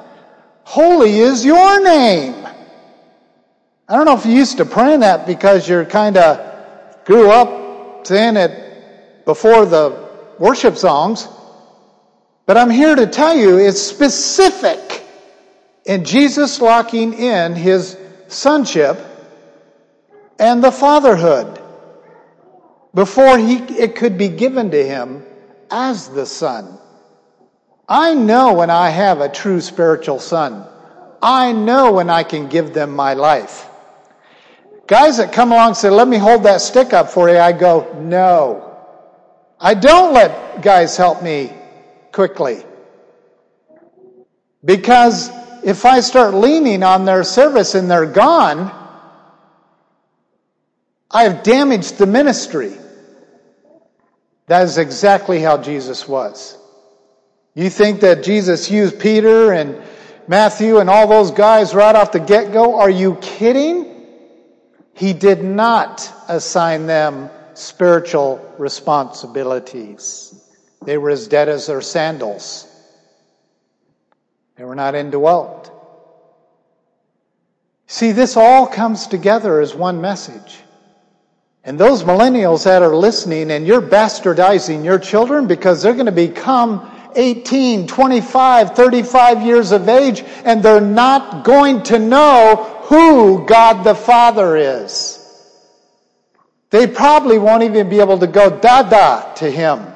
Holy 0.64 1.20
is 1.20 1.46
your 1.46 1.82
name. 1.82 2.48
I 3.88 3.96
don't 3.96 4.06
know 4.06 4.18
if 4.18 4.26
you 4.26 4.32
used 4.32 4.58
to 4.58 4.66
pray 4.66 4.98
that 4.98 5.28
because 5.28 5.70
you're 5.70 5.86
kind 5.86 6.18
of 6.18 7.06
grew 7.06 7.30
up 7.30 8.08
saying 8.08 8.36
it 8.36 9.26
before 9.26 9.66
the 9.66 10.10
worship 10.40 10.76
songs. 10.76 11.28
But 12.46 12.58
I'm 12.58 12.70
here 12.70 12.96
to 12.96 13.08
tell 13.08 13.36
you 13.36 13.58
it's 13.58 13.82
specific 13.82 15.04
in 15.86 16.04
Jesus 16.04 16.62
locking 16.62 17.14
in 17.14 17.56
his 17.56 17.98
sonship 18.28 19.00
and 20.38 20.64
the 20.64 20.72
fatherhood 20.72 21.62
before 22.94 23.38
he, 23.38 23.58
it 23.58 23.96
could 23.96 24.18
be 24.18 24.30
given 24.30 24.72
to 24.72 24.86
him 24.86 25.24
as 25.72 26.08
the 26.10 26.26
son. 26.26 26.78
I 27.90 28.14
know 28.14 28.54
when 28.54 28.70
I 28.70 28.90
have 28.90 29.22
a 29.22 29.30
true 29.30 29.62
spiritual 29.62 30.20
son. 30.20 30.68
I 31.22 31.52
know 31.52 31.92
when 31.94 32.10
I 32.10 32.24
can 32.24 32.48
give 32.48 32.74
them 32.74 32.96
my 32.96 33.14
life. 33.14 33.68
Guys 34.88 35.18
that 35.18 35.34
come 35.34 35.52
along 35.52 35.70
and 35.70 35.78
say, 35.78 35.90
let 35.90 36.08
me 36.08 36.18
hold 36.18 36.44
that 36.44 36.62
stick 36.62 36.94
up 36.94 37.10
for 37.10 37.30
you, 37.30 37.38
I 37.38 37.52
go, 37.52 38.00
no. 38.00 38.78
I 39.60 39.74
don't 39.74 40.14
let 40.14 40.62
guys 40.62 40.96
help 40.96 41.24
me 41.24 41.52
quickly. 42.16 42.64
Because 44.64 45.30
if 45.64 45.86
I 45.86 46.00
start 46.00 46.34
leaning 46.34 46.82
on 46.82 47.04
their 47.04 47.26
service 47.26 47.76
and 47.76 47.92
they're 47.92 48.06
gone, 48.06 48.72
I 51.12 51.24
have 51.24 51.44
damaged 51.44 51.98
the 51.98 52.06
ministry. 52.06 52.74
That 54.48 54.64
is 54.64 54.78
exactly 54.78 55.42
how 55.42 55.58
Jesus 55.58 56.08
was. 56.08 56.58
You 57.54 57.70
think 57.70 58.00
that 58.00 58.24
Jesus 58.24 58.72
used 58.72 58.98
Peter 58.98 59.52
and 59.52 59.84
Matthew 60.28 60.78
and 60.78 60.90
all 60.90 61.08
those 61.08 61.32
guys 61.32 61.76
right 61.76 61.96
off 61.96 62.14
the 62.14 62.22
get 62.22 62.54
go? 62.54 62.80
Are 62.80 62.90
you 62.90 63.18
kidding? 63.22 64.08
He 64.94 65.12
did 65.12 65.44
not 65.44 66.10
assign 66.30 66.88
them 66.88 67.30
spiritual 67.56 68.54
responsibilities. 68.58 70.45
They 70.86 70.98
were 70.98 71.10
as 71.10 71.28
dead 71.28 71.50
as 71.50 71.68
their 71.68 71.82
sandals. 71.82 72.68
They 74.56 74.64
were 74.64 74.76
not 74.76 74.96
indwelt. 74.96 75.72
See, 77.88 78.12
this 78.12 78.38
all 78.38 78.68
comes 78.68 79.08
together 79.08 79.60
as 79.62 79.76
one 79.76 80.02
message. 80.02 80.60
And 81.64 81.80
those 81.80 82.04
millennials 82.04 82.66
that 82.66 82.84
are 82.84 82.96
listening 82.96 83.52
and 83.52 83.66
you're 83.66 83.82
bastardizing 83.82 84.86
your 84.86 85.00
children 85.00 85.48
because 85.48 85.82
they're 85.82 85.94
going 85.94 86.06
to 86.06 86.12
become 86.12 86.92
18, 87.16 87.88
25, 87.88 88.76
35 88.76 89.42
years 89.42 89.72
of 89.72 89.90
age 89.90 90.24
and 90.44 90.62
they're 90.62 90.82
not 90.82 91.44
going 91.44 91.82
to 91.84 91.98
know 91.98 92.82
who 92.84 93.46
God 93.46 93.84
the 93.84 93.96
Father 93.96 94.56
is. 94.56 95.22
They 96.70 96.88
probably 96.88 97.40
won't 97.40 97.64
even 97.64 97.90
be 97.90 98.00
able 98.00 98.20
to 98.20 98.28
go 98.28 98.60
dada 98.60 99.34
to 99.38 99.50
him, 99.50 99.88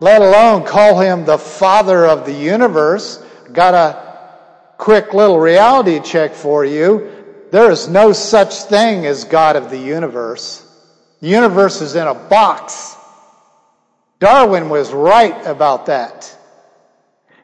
let 0.00 0.20
alone 0.20 0.64
call 0.66 0.98
him 1.00 1.24
the 1.24 1.38
Father 1.38 2.06
of 2.06 2.26
the 2.26 2.32
universe. 2.32 3.24
Got 3.52 3.74
a 3.74 4.04
quick 4.76 5.14
little 5.14 5.38
reality 5.38 6.00
check 6.00 6.34
for 6.34 6.64
you. 6.64 7.10
There 7.50 7.70
is 7.70 7.88
no 7.88 8.12
such 8.12 8.64
thing 8.64 9.06
as 9.06 9.24
God 9.24 9.56
of 9.56 9.70
the 9.70 9.78
universe. 9.78 10.60
The 11.20 11.28
universe 11.28 11.80
is 11.80 11.94
in 11.94 12.06
a 12.06 12.14
box. 12.14 12.96
Darwin 14.18 14.68
was 14.68 14.92
right 14.92 15.46
about 15.46 15.86
that. 15.86 16.36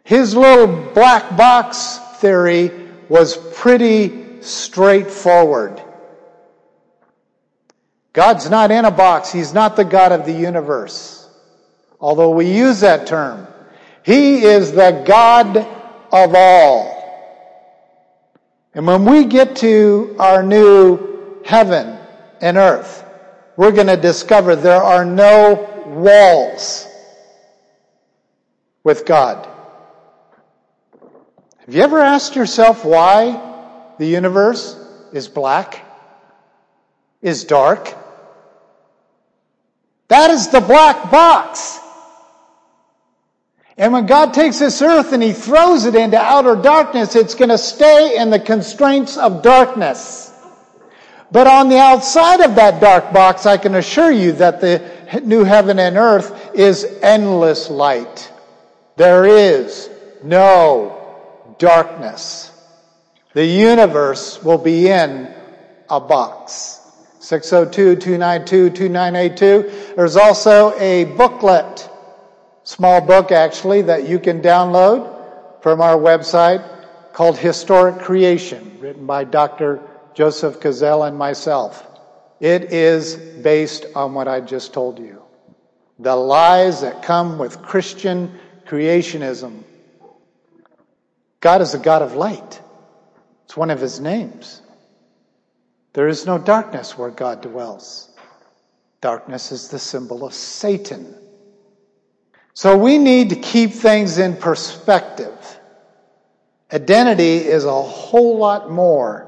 His 0.03 0.35
little 0.35 0.67
black 0.93 1.37
box 1.37 1.99
theory 2.17 2.71
was 3.09 3.37
pretty 3.55 4.43
straightforward. 4.43 5.81
God's 8.13 8.51
not 8.51 8.71
in 8.71 8.85
a 8.85 8.91
box. 8.91 9.31
He's 9.31 9.55
not 9.55 9.77
the 9.77 9.85
God 9.85 10.13
of 10.13 10.27
the 10.27 10.33
universe. 10.33 11.20
Although 12.01 12.31
we 12.31 12.51
use 12.51 12.81
that 12.81 13.07
term. 13.07 13.47
He 14.03 14.43
is 14.43 14.73
the 14.73 15.05
God 15.07 15.57
of 16.13 16.35
all. 16.35 16.97
And 18.75 18.87
when 18.87 19.05
we 19.05 19.25
get 19.25 19.57
to 19.57 20.17
our 20.19 20.43
new 20.43 21.43
heaven 21.45 21.99
and 22.41 22.57
earth, 22.57 23.05
we're 23.57 23.73
going 23.73 23.89
to 23.89 23.97
discover 23.97 24.57
there 24.57 24.83
are 24.83 25.05
no 25.05 25.85
walls 25.87 26.87
with 28.83 29.05
God. 29.05 29.47
Have 31.59 31.75
you 31.75 31.83
ever 31.83 31.99
asked 31.99 32.37
yourself 32.37 32.85
why 32.85 33.95
the 33.99 34.07
universe 34.07 34.77
is 35.13 35.29
black, 35.29 35.85
is 37.21 37.45
dark? 37.45 37.95
That 40.09 40.31
is 40.31 40.49
the 40.49 40.61
black 40.61 41.11
box. 41.11 41.79
And 43.77 43.93
when 43.93 44.07
God 44.07 44.35
takes 44.35 44.59
this 44.59 44.83
earth 44.83 45.13
and 45.13 45.23
He 45.23 45.33
throws 45.33 45.85
it 45.85 45.95
into 45.95 46.19
outer 46.19 46.57
darkness, 46.57 47.15
it's 47.17 47.35
going 47.35 47.51
to 47.51 47.59
stay 47.59 48.19
in 48.19 48.31
the 48.31 48.41
constraints 48.41 49.17
of 49.17 49.43
darkness. 49.43 50.33
But 51.33 51.47
on 51.47 51.69
the 51.69 51.79
outside 51.79 52.41
of 52.41 52.57
that 52.57 52.81
dark 52.81 53.13
box, 53.13 53.47
I 53.47 53.57
can 53.57 53.77
assure 53.77 54.11
you 54.11 54.33
that 54.33 54.61
the 54.61 54.83
new 55.23 55.45
heaven 55.45 55.79
and 55.79 55.97
earth 55.97 56.51
is 56.55 56.85
endless 57.03 57.71
light. 57.71 58.33
There 58.97 59.25
is 59.25 59.89
no 60.23 60.97
darkness. 61.59 62.51
The 63.33 63.47
universe 63.47 64.43
will 64.43 64.59
be 64.59 64.89
in 64.89 65.33
a 65.89 66.01
box. 66.01 66.79
602-292-2982. 67.21 69.95
There's 69.95 70.17
also 70.17 70.77
a 70.79 71.05
booklet, 71.05 71.89
small 72.71 73.01
book 73.01 73.33
actually, 73.33 73.83
that 73.83 74.09
you 74.09 74.21
can 74.21 74.41
download 74.41 75.61
from 75.61 75.81
our 75.81 75.97
website 75.97 76.65
called 77.13 77.37
Historic 77.37 77.99
Creation, 77.99 78.79
written 78.79 79.07
by 79.07 79.25
Dr. 79.25 79.83
Joseph 80.15 80.61
Cazell 80.61 81.07
and 81.07 81.19
myself. 81.19 81.85
It 82.39 82.73
is 82.73 83.17
based 83.17 83.87
on 83.97 84.15
what 84.15 84.29
I 84.29 84.41
just 84.41 84.73
told 84.73 85.01
you. 85.01 85.21
The 85.99 86.15
lies 86.15 86.83
that 86.83 87.03
come 87.03 87.39
with 87.39 87.61
Christian 87.61 88.39
creationism. 88.67 89.65
God 91.41 91.63
is 91.63 91.75
a 91.75 91.79
God 91.79 92.03
of 92.03 92.15
light. 92.15 92.63
It's 93.47 93.57
one 93.57 93.71
of 93.71 93.81
his 93.81 93.99
names. 93.99 94.63
There 95.93 96.07
is 96.07 96.25
no 96.25 96.39
darkness 96.39 96.97
where 96.97 97.11
God 97.11 97.43
dwells. 97.43 98.09
Darkness 99.01 99.51
is 99.51 99.69
the 99.69 99.79
symbol 99.81 100.25
of 100.25 100.33
Satan. 100.33 101.20
So 102.55 102.77
we 102.77 102.99
need 102.99 103.31
to 103.31 103.37
keep 103.37 103.73
things 103.73 104.19
in 104.19 104.37
perspective. 104.37 105.37
Identity 106.73 107.37
is 107.37 107.65
a 107.65 107.83
whole 107.83 108.39
lot 108.39 108.71
more 108.71 109.27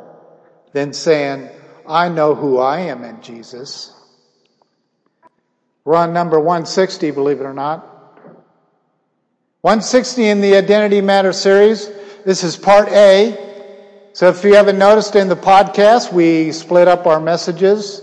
than 0.73 0.93
saying, 0.93 1.49
I 1.87 2.09
know 2.09 2.35
who 2.35 2.59
I 2.59 2.81
am 2.81 3.05
in 3.05 3.21
Jesus. 3.23 3.93
We're 5.85 5.97
on 5.97 6.13
number 6.13 6.39
160, 6.39 7.11
believe 7.11 7.41
it 7.41 7.45
or 7.45 7.55
not. 7.55 7.89
160 9.63 10.29
in 10.29 10.41
the 10.41 10.57
Identity 10.57 11.01
Matter 11.01 11.33
series. 11.33 11.91
This 12.25 12.45
is 12.45 12.57
part 12.57 12.89
A. 12.89 13.51
So 14.13 14.29
if 14.29 14.45
you 14.45 14.55
haven't 14.55 14.79
noticed 14.79 15.17
in 15.17 15.29
the 15.29 15.37
podcast, 15.37 16.13
we 16.13 16.53
split 16.53 16.87
up 16.87 17.07
our 17.07 17.21
messages 17.21 18.03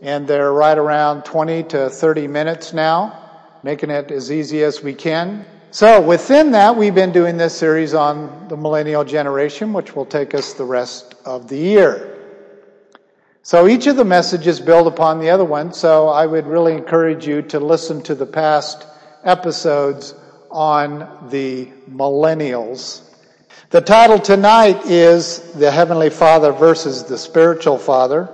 and 0.00 0.26
they're 0.26 0.52
right 0.52 0.76
around 0.76 1.24
20 1.24 1.62
to 1.64 1.90
30 1.90 2.26
minutes 2.26 2.72
now, 2.72 3.21
making 3.62 3.90
it 3.90 4.10
as 4.10 4.30
easy 4.30 4.62
as 4.62 4.82
we 4.82 4.94
can. 4.94 5.44
So 5.70 6.00
within 6.00 6.52
that, 6.52 6.76
we've 6.76 6.94
been 6.94 7.12
doing 7.12 7.36
this 7.36 7.56
series 7.56 7.94
on 7.94 8.48
the 8.48 8.56
millennial 8.56 9.04
generation, 9.04 9.72
which 9.72 9.96
will 9.96 10.04
take 10.04 10.34
us 10.34 10.52
the 10.52 10.64
rest 10.64 11.14
of 11.24 11.48
the 11.48 11.56
year. 11.56 12.08
So 13.42 13.66
each 13.66 13.86
of 13.86 13.96
the 13.96 14.04
messages 14.04 14.60
build 14.60 14.86
upon 14.86 15.18
the 15.18 15.30
other 15.30 15.44
one. 15.44 15.72
So 15.72 16.08
I 16.08 16.26
would 16.26 16.46
really 16.46 16.74
encourage 16.74 17.26
you 17.26 17.42
to 17.42 17.58
listen 17.60 18.02
to 18.02 18.14
the 18.14 18.26
past 18.26 18.86
episodes 19.24 20.14
on 20.50 21.28
the 21.30 21.66
millennials 21.90 23.08
the 23.72 23.80
title 23.80 24.18
tonight 24.18 24.84
is 24.84 25.38
The 25.54 25.70
Heavenly 25.70 26.10
Father 26.10 26.52
versus 26.52 27.04
the 27.04 27.16
Spiritual 27.16 27.78
Father. 27.78 28.28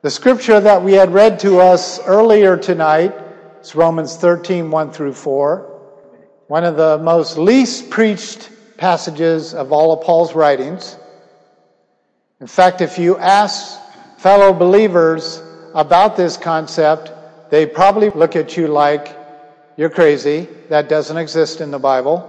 The 0.00 0.10
scripture 0.10 0.58
that 0.58 0.82
we 0.82 0.94
had 0.94 1.12
read 1.12 1.38
to 1.40 1.58
us 1.58 2.00
earlier 2.06 2.56
tonight 2.56 3.12
is 3.62 3.74
Romans 3.76 4.16
13, 4.16 4.70
1 4.70 4.90
through 4.90 5.14
4. 5.14 5.58
One 6.48 6.64
of 6.64 6.76
the 6.76 6.98
most 6.98 7.38
least 7.38 7.90
preached 7.90 8.50
passages 8.76 9.54
of 9.54 9.72
all 9.72 9.92
of 9.92 10.04
Paul's 10.04 10.34
writings. 10.34 10.96
In 12.40 12.48
fact, 12.48 12.80
if 12.80 12.98
you 12.98 13.16
ask 13.18 13.80
fellow 14.18 14.52
believers 14.52 15.40
about 15.74 16.16
this 16.16 16.36
concept, 16.36 17.12
they 17.50 17.64
probably 17.64 18.10
look 18.10 18.34
at 18.34 18.56
you 18.56 18.66
like, 18.66 19.16
you're 19.76 19.90
crazy. 19.90 20.48
That 20.68 20.88
doesn't 20.88 21.16
exist 21.16 21.60
in 21.60 21.70
the 21.70 21.78
Bible 21.78 22.28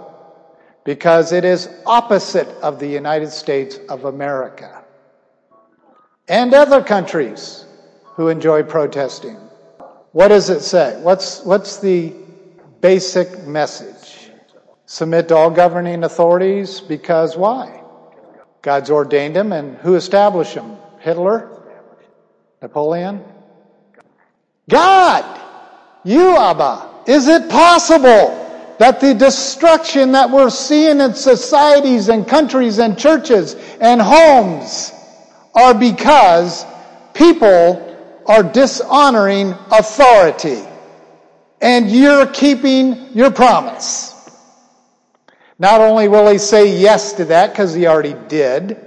because 0.83 1.31
it 1.31 1.45
is 1.45 1.67
opposite 1.85 2.47
of 2.61 2.79
the 2.79 2.87
United 2.87 3.31
States 3.31 3.79
of 3.89 4.05
America 4.05 4.83
and 6.27 6.53
other 6.53 6.83
countries 6.83 7.65
who 8.03 8.27
enjoy 8.27 8.63
protesting. 8.63 9.37
What 10.13 10.27
does 10.27 10.51
it 10.51 10.61
say? 10.61 10.99
What's, 11.01 11.43
what's 11.43 11.77
the 11.77 12.13
basic 12.81 13.45
message? 13.47 14.29
Submit 14.85 15.27
to 15.29 15.35
all 15.35 15.49
governing 15.49 16.03
authorities 16.03 16.79
because 16.79 17.35
why? 17.35 17.81
God's 18.61 18.91
ordained 18.91 19.35
them 19.35 19.51
and 19.51 19.75
who 19.77 19.95
established 19.95 20.53
them? 20.53 20.77
Hitler? 20.99 21.49
Napoleon? 22.61 23.23
God! 24.69 25.41
You, 26.03 26.37
Abba! 26.37 26.89
Is 27.07 27.27
it 27.27 27.49
possible 27.49 28.75
that 28.77 29.01
the 29.01 29.15
destruction 29.15 30.11
that 30.11 30.29
we're 30.29 30.51
seeing 30.51 31.01
in 31.01 31.15
societies 31.15 32.09
and 32.09 32.27
countries 32.27 32.77
and 32.77 32.99
churches 32.99 33.55
and 33.81 33.99
homes 33.99 34.91
are 35.55 35.73
because 35.73 36.65
people 37.15 37.92
are 38.25 38.43
dishonoring 38.43 39.53
authority. 39.71 40.61
And 41.61 41.89
you're 41.89 42.27
keeping 42.27 43.13
your 43.13 43.31
promise. 43.31 44.13
Not 45.59 45.81
only 45.81 46.07
will 46.07 46.29
he 46.29 46.37
say 46.37 46.77
yes 46.77 47.13
to 47.13 47.25
that 47.25 47.51
because 47.51 47.73
he 47.73 47.87
already 47.87 48.15
did, 48.27 48.77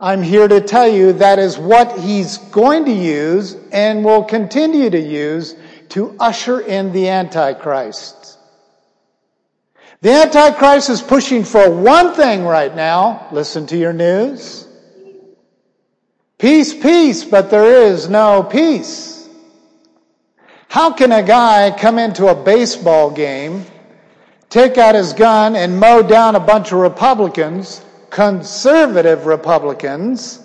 I'm 0.00 0.22
here 0.22 0.48
to 0.48 0.60
tell 0.60 0.88
you 0.88 1.12
that 1.14 1.38
is 1.38 1.58
what 1.58 1.98
he's 1.98 2.38
going 2.38 2.84
to 2.86 2.92
use 2.92 3.56
and 3.72 4.04
will 4.04 4.24
continue 4.24 4.90
to 4.90 5.00
use 5.00 5.54
to 5.90 6.16
usher 6.18 6.60
in 6.60 6.92
the 6.92 7.08
Antichrist. 7.08 8.38
The 10.00 10.10
Antichrist 10.10 10.90
is 10.90 11.00
pushing 11.00 11.44
for 11.44 11.70
one 11.70 12.14
thing 12.14 12.44
right 12.44 12.74
now. 12.74 13.28
Listen 13.30 13.66
to 13.68 13.76
your 13.76 13.92
news. 13.92 14.66
Peace, 16.42 16.74
peace, 16.74 17.24
but 17.24 17.50
there 17.52 17.84
is 17.84 18.08
no 18.08 18.42
peace. 18.42 19.28
How 20.66 20.92
can 20.92 21.12
a 21.12 21.22
guy 21.22 21.70
come 21.70 22.00
into 22.00 22.26
a 22.26 22.34
baseball 22.34 23.12
game, 23.12 23.64
take 24.50 24.76
out 24.76 24.96
his 24.96 25.12
gun 25.12 25.54
and 25.54 25.78
mow 25.78 26.02
down 26.02 26.34
a 26.34 26.40
bunch 26.40 26.72
of 26.72 26.80
Republicans, 26.80 27.84
conservative 28.10 29.26
Republicans? 29.26 30.40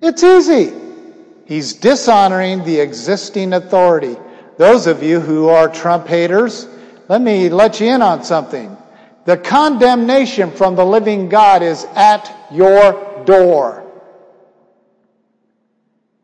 It's 0.00 0.24
easy. 0.24 0.72
He's 1.44 1.74
dishonoring 1.74 2.64
the 2.64 2.80
existing 2.80 3.52
authority. 3.52 4.16
Those 4.56 4.86
of 4.86 5.02
you 5.02 5.20
who 5.20 5.48
are 5.48 5.68
Trump 5.68 6.06
haters, 6.06 6.66
let 7.10 7.20
me 7.20 7.50
let 7.50 7.80
you 7.80 7.88
in 7.88 8.00
on 8.00 8.24
something. 8.24 8.74
The 9.26 9.36
condemnation 9.36 10.52
from 10.52 10.74
the 10.74 10.86
living 10.86 11.28
God 11.28 11.62
is 11.62 11.84
at 11.94 12.34
your 12.50 13.13
door. 13.24 13.84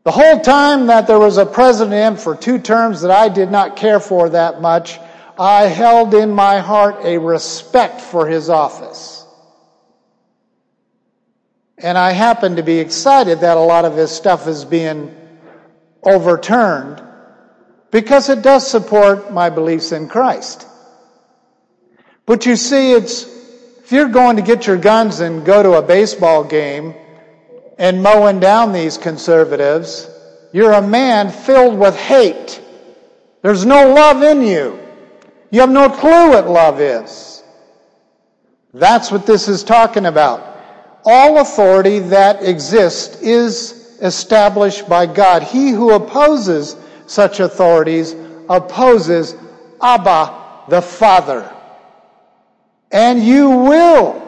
The 0.05 0.11
whole 0.11 0.41
time 0.41 0.87
that 0.87 1.07
there 1.07 1.19
was 1.19 1.37
a 1.37 1.45
president 1.45 2.21
for 2.21 2.35
two 2.35 2.59
terms 2.59 3.03
that 3.03 3.11
I 3.11 3.29
did 3.29 3.51
not 3.51 3.77
care 3.77 4.01
for 4.01 4.31
that 4.31 4.61
much, 4.61 4.99
I 5.39 5.63
held 5.63 6.15
in 6.15 6.31
my 6.31 6.59
heart 6.59 7.05
a 7.05 7.19
respect 7.19 8.01
for 8.01 8.27
his 8.27 8.49
office. 8.49 9.25
And 11.79 11.97
I 11.97 12.13
happen 12.13 12.57
to 12.57 12.63
be 12.63 12.79
excited 12.79 13.41
that 13.41 13.57
a 13.57 13.61
lot 13.61 13.85
of 13.85 13.97
his 13.97 14.11
stuff 14.11 14.47
is 14.47 14.65
being 14.65 15.15
overturned 16.03 17.03
because 17.91 18.29
it 18.29 18.43
does 18.43 18.69
support 18.69 19.33
my 19.33 19.51
beliefs 19.51 19.93
in 19.93 20.09
Christ. 20.09 20.67
But 22.27 22.47
you 22.47 22.57
see, 22.57 22.93
it's, 22.93 23.25
if 23.91 23.95
you're 23.95 24.09
going 24.09 24.37
to 24.37 24.43
get 24.43 24.69
your 24.69 24.77
guns 24.77 25.19
and 25.19 25.45
go 25.45 25.65
to 25.65 25.73
a 25.73 25.83
baseball 25.83 26.45
game 26.45 26.95
and 27.77 28.01
mowing 28.01 28.39
down 28.39 28.73
these 28.73 28.97
conservatives, 28.97 30.09
you're 30.53 30.75
a 30.75 30.81
man 30.81 31.29
filled 31.29 31.77
with 31.77 31.97
hate. 31.97 32.63
There's 33.43 33.67
no 33.67 33.93
love 33.93 34.23
in 34.23 34.43
you. 34.43 34.79
You 35.51 35.61
have 35.63 35.71
no 35.71 35.89
clue 35.91 36.29
what 36.29 36.49
love 36.49 36.81
is. 36.81 37.43
That's 38.73 39.11
what 39.11 39.27
this 39.27 39.49
is 39.49 39.65
talking 39.65 40.07
about. 40.07 40.57
All 41.05 41.41
authority 41.41 41.99
that 41.99 42.45
exists 42.45 43.21
is 43.21 43.99
established 44.01 44.89
by 44.89 45.07
God. 45.07 45.43
He 45.43 45.71
who 45.71 45.95
opposes 45.95 46.77
such 47.09 47.41
authorities 47.41 48.15
opposes 48.49 49.35
Abba 49.83 50.67
the 50.69 50.81
Father. 50.81 51.53
And 52.91 53.25
you 53.25 53.51
will 53.51 54.21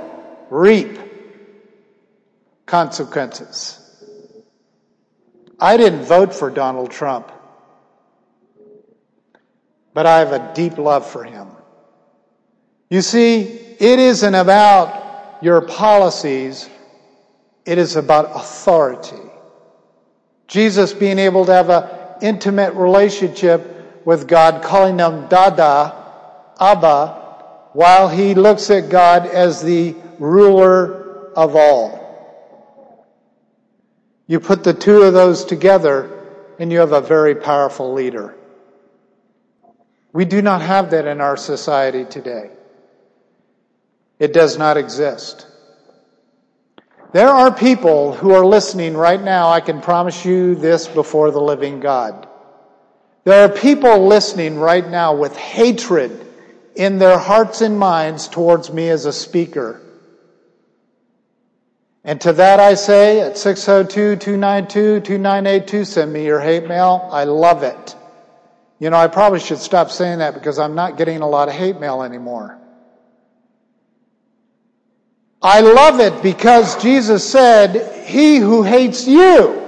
reap 0.50 0.98
consequences. 2.66 3.78
I 5.58 5.76
didn't 5.76 6.04
vote 6.04 6.34
for 6.34 6.50
Donald 6.50 6.90
Trump, 6.90 7.30
but 9.94 10.06
I 10.06 10.18
have 10.20 10.32
a 10.32 10.52
deep 10.54 10.78
love 10.78 11.08
for 11.08 11.24
him. 11.24 11.48
You 12.90 13.00
see, 13.00 13.42
it 13.42 13.98
isn't 13.98 14.34
about 14.34 15.38
your 15.42 15.60
policies, 15.60 16.68
it 17.64 17.78
is 17.78 17.96
about 17.96 18.34
authority. 18.34 19.16
Jesus 20.46 20.92
being 20.92 21.18
able 21.18 21.46
to 21.46 21.52
have 21.52 21.70
an 21.70 21.88
intimate 22.20 22.74
relationship 22.74 24.04
with 24.04 24.28
God, 24.28 24.62
calling 24.62 24.98
him 24.98 25.26
Dada, 25.28 25.96
Abba, 26.60 27.21
while 27.72 28.08
he 28.08 28.34
looks 28.34 28.70
at 28.70 28.90
God 28.90 29.26
as 29.26 29.62
the 29.62 29.94
ruler 30.18 31.30
of 31.34 31.56
all. 31.56 32.02
You 34.26 34.40
put 34.40 34.64
the 34.64 34.74
two 34.74 35.02
of 35.02 35.12
those 35.12 35.44
together 35.44 36.18
and 36.58 36.70
you 36.70 36.80
have 36.80 36.92
a 36.92 37.00
very 37.00 37.34
powerful 37.34 37.92
leader. 37.92 38.36
We 40.12 40.24
do 40.24 40.42
not 40.42 40.62
have 40.62 40.90
that 40.90 41.06
in 41.06 41.20
our 41.20 41.36
society 41.36 42.04
today. 42.04 42.50
It 44.18 44.32
does 44.32 44.58
not 44.58 44.76
exist. 44.76 45.46
There 47.12 47.28
are 47.28 47.52
people 47.52 48.14
who 48.14 48.32
are 48.32 48.44
listening 48.44 48.96
right 48.96 49.20
now. 49.20 49.48
I 49.48 49.60
can 49.60 49.80
promise 49.80 50.24
you 50.24 50.54
this 50.54 50.86
before 50.86 51.30
the 51.30 51.40
living 51.40 51.80
God. 51.80 52.28
There 53.24 53.44
are 53.44 53.48
people 53.48 54.06
listening 54.06 54.58
right 54.58 54.88
now 54.88 55.14
with 55.14 55.36
hatred 55.36 56.31
in 56.74 56.98
their 56.98 57.18
hearts 57.18 57.60
and 57.60 57.78
minds 57.78 58.28
towards 58.28 58.72
me 58.72 58.88
as 58.88 59.06
a 59.06 59.12
speaker. 59.12 59.80
And 62.04 62.20
to 62.22 62.32
that 62.32 62.58
I 62.58 62.74
say 62.74 63.20
at 63.20 63.38
602 63.38 64.16
292 64.16 65.00
2982, 65.00 65.84
send 65.84 66.12
me 66.12 66.24
your 66.24 66.40
hate 66.40 66.66
mail. 66.66 67.08
I 67.12 67.24
love 67.24 67.62
it. 67.62 67.96
You 68.80 68.90
know, 68.90 68.96
I 68.96 69.06
probably 69.06 69.38
should 69.38 69.58
stop 69.58 69.90
saying 69.90 70.18
that 70.18 70.34
because 70.34 70.58
I'm 70.58 70.74
not 70.74 70.96
getting 70.96 71.20
a 71.20 71.28
lot 71.28 71.48
of 71.48 71.54
hate 71.54 71.78
mail 71.78 72.02
anymore. 72.02 72.58
I 75.40 75.60
love 75.60 76.00
it 76.00 76.22
because 76.22 76.80
Jesus 76.82 77.28
said, 77.28 78.06
He 78.06 78.36
who 78.36 78.62
hates 78.62 79.06
you. 79.06 79.60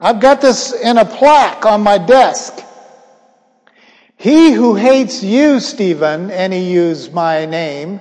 I've 0.00 0.20
got 0.20 0.40
this 0.40 0.72
in 0.72 0.98
a 0.98 1.04
plaque 1.04 1.64
on 1.64 1.82
my 1.82 1.98
desk. 1.98 2.63
He 4.16 4.52
who 4.52 4.74
hates 4.74 5.22
you, 5.22 5.60
Stephen, 5.60 6.30
and 6.30 6.52
he 6.52 6.72
used 6.72 7.12
my 7.12 7.46
name, 7.46 8.00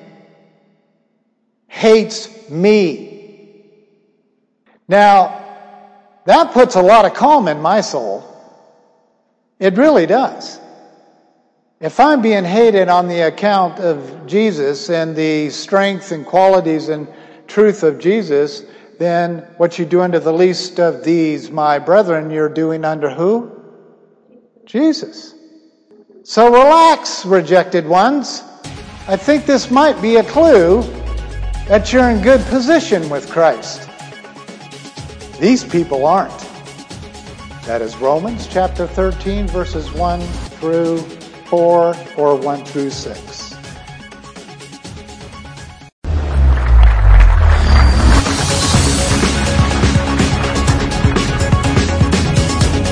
hates 1.67 2.49
me. 2.49 3.63
Now, 4.87 5.39
that 6.25 6.53
puts 6.53 6.75
a 6.75 6.81
lot 6.81 7.05
of 7.05 7.13
calm 7.13 7.47
in 7.47 7.61
my 7.61 7.81
soul. 7.81 8.23
It 9.59 9.75
really 9.77 10.05
does. 10.05 10.59
If 11.79 11.99
I'm 11.99 12.21
being 12.21 12.45
hated 12.45 12.87
on 12.87 13.09
the 13.09 13.21
account 13.21 13.79
of 13.79 14.25
Jesus 14.25 14.89
and 14.89 15.15
the 15.15 15.49
strength 15.49 16.11
and 16.11 16.25
qualities 16.25 16.87
and 16.87 17.07
truth 17.47 17.83
of 17.83 17.99
Jesus, 17.99 18.63
then 18.99 19.39
what 19.57 19.77
you 19.77 19.85
do 19.85 20.01
unto 20.01 20.19
the 20.19 20.31
least 20.31 20.79
of 20.79 21.03
these, 21.03 21.51
my 21.51 21.79
brethren, 21.79 22.29
you're 22.29 22.47
doing 22.47 22.85
under 22.85 23.09
who? 23.09 23.51
Jesus. 24.65 25.32
So 26.25 26.45
relax, 26.45 27.25
rejected 27.25 27.85
ones. 27.85 28.43
I 29.09 29.17
think 29.17 29.45
this 29.45 29.69
might 29.69 30.01
be 30.01 30.15
a 30.15 30.23
clue 30.23 30.81
that 31.67 31.91
you're 31.91 32.09
in 32.09 32.21
good 32.21 32.39
position 32.45 33.09
with 33.09 33.29
Christ. 33.29 33.89
These 35.41 35.65
people 35.65 36.05
aren't. 36.05 36.31
That 37.65 37.81
is 37.81 37.97
Romans 37.97 38.47
chapter 38.47 38.87
13, 38.87 39.47
verses 39.47 39.91
1 39.91 40.21
through 40.61 40.99
4 40.99 41.93
or 42.15 42.35
1 42.37 42.65
through 42.67 42.89
6. 42.91 43.55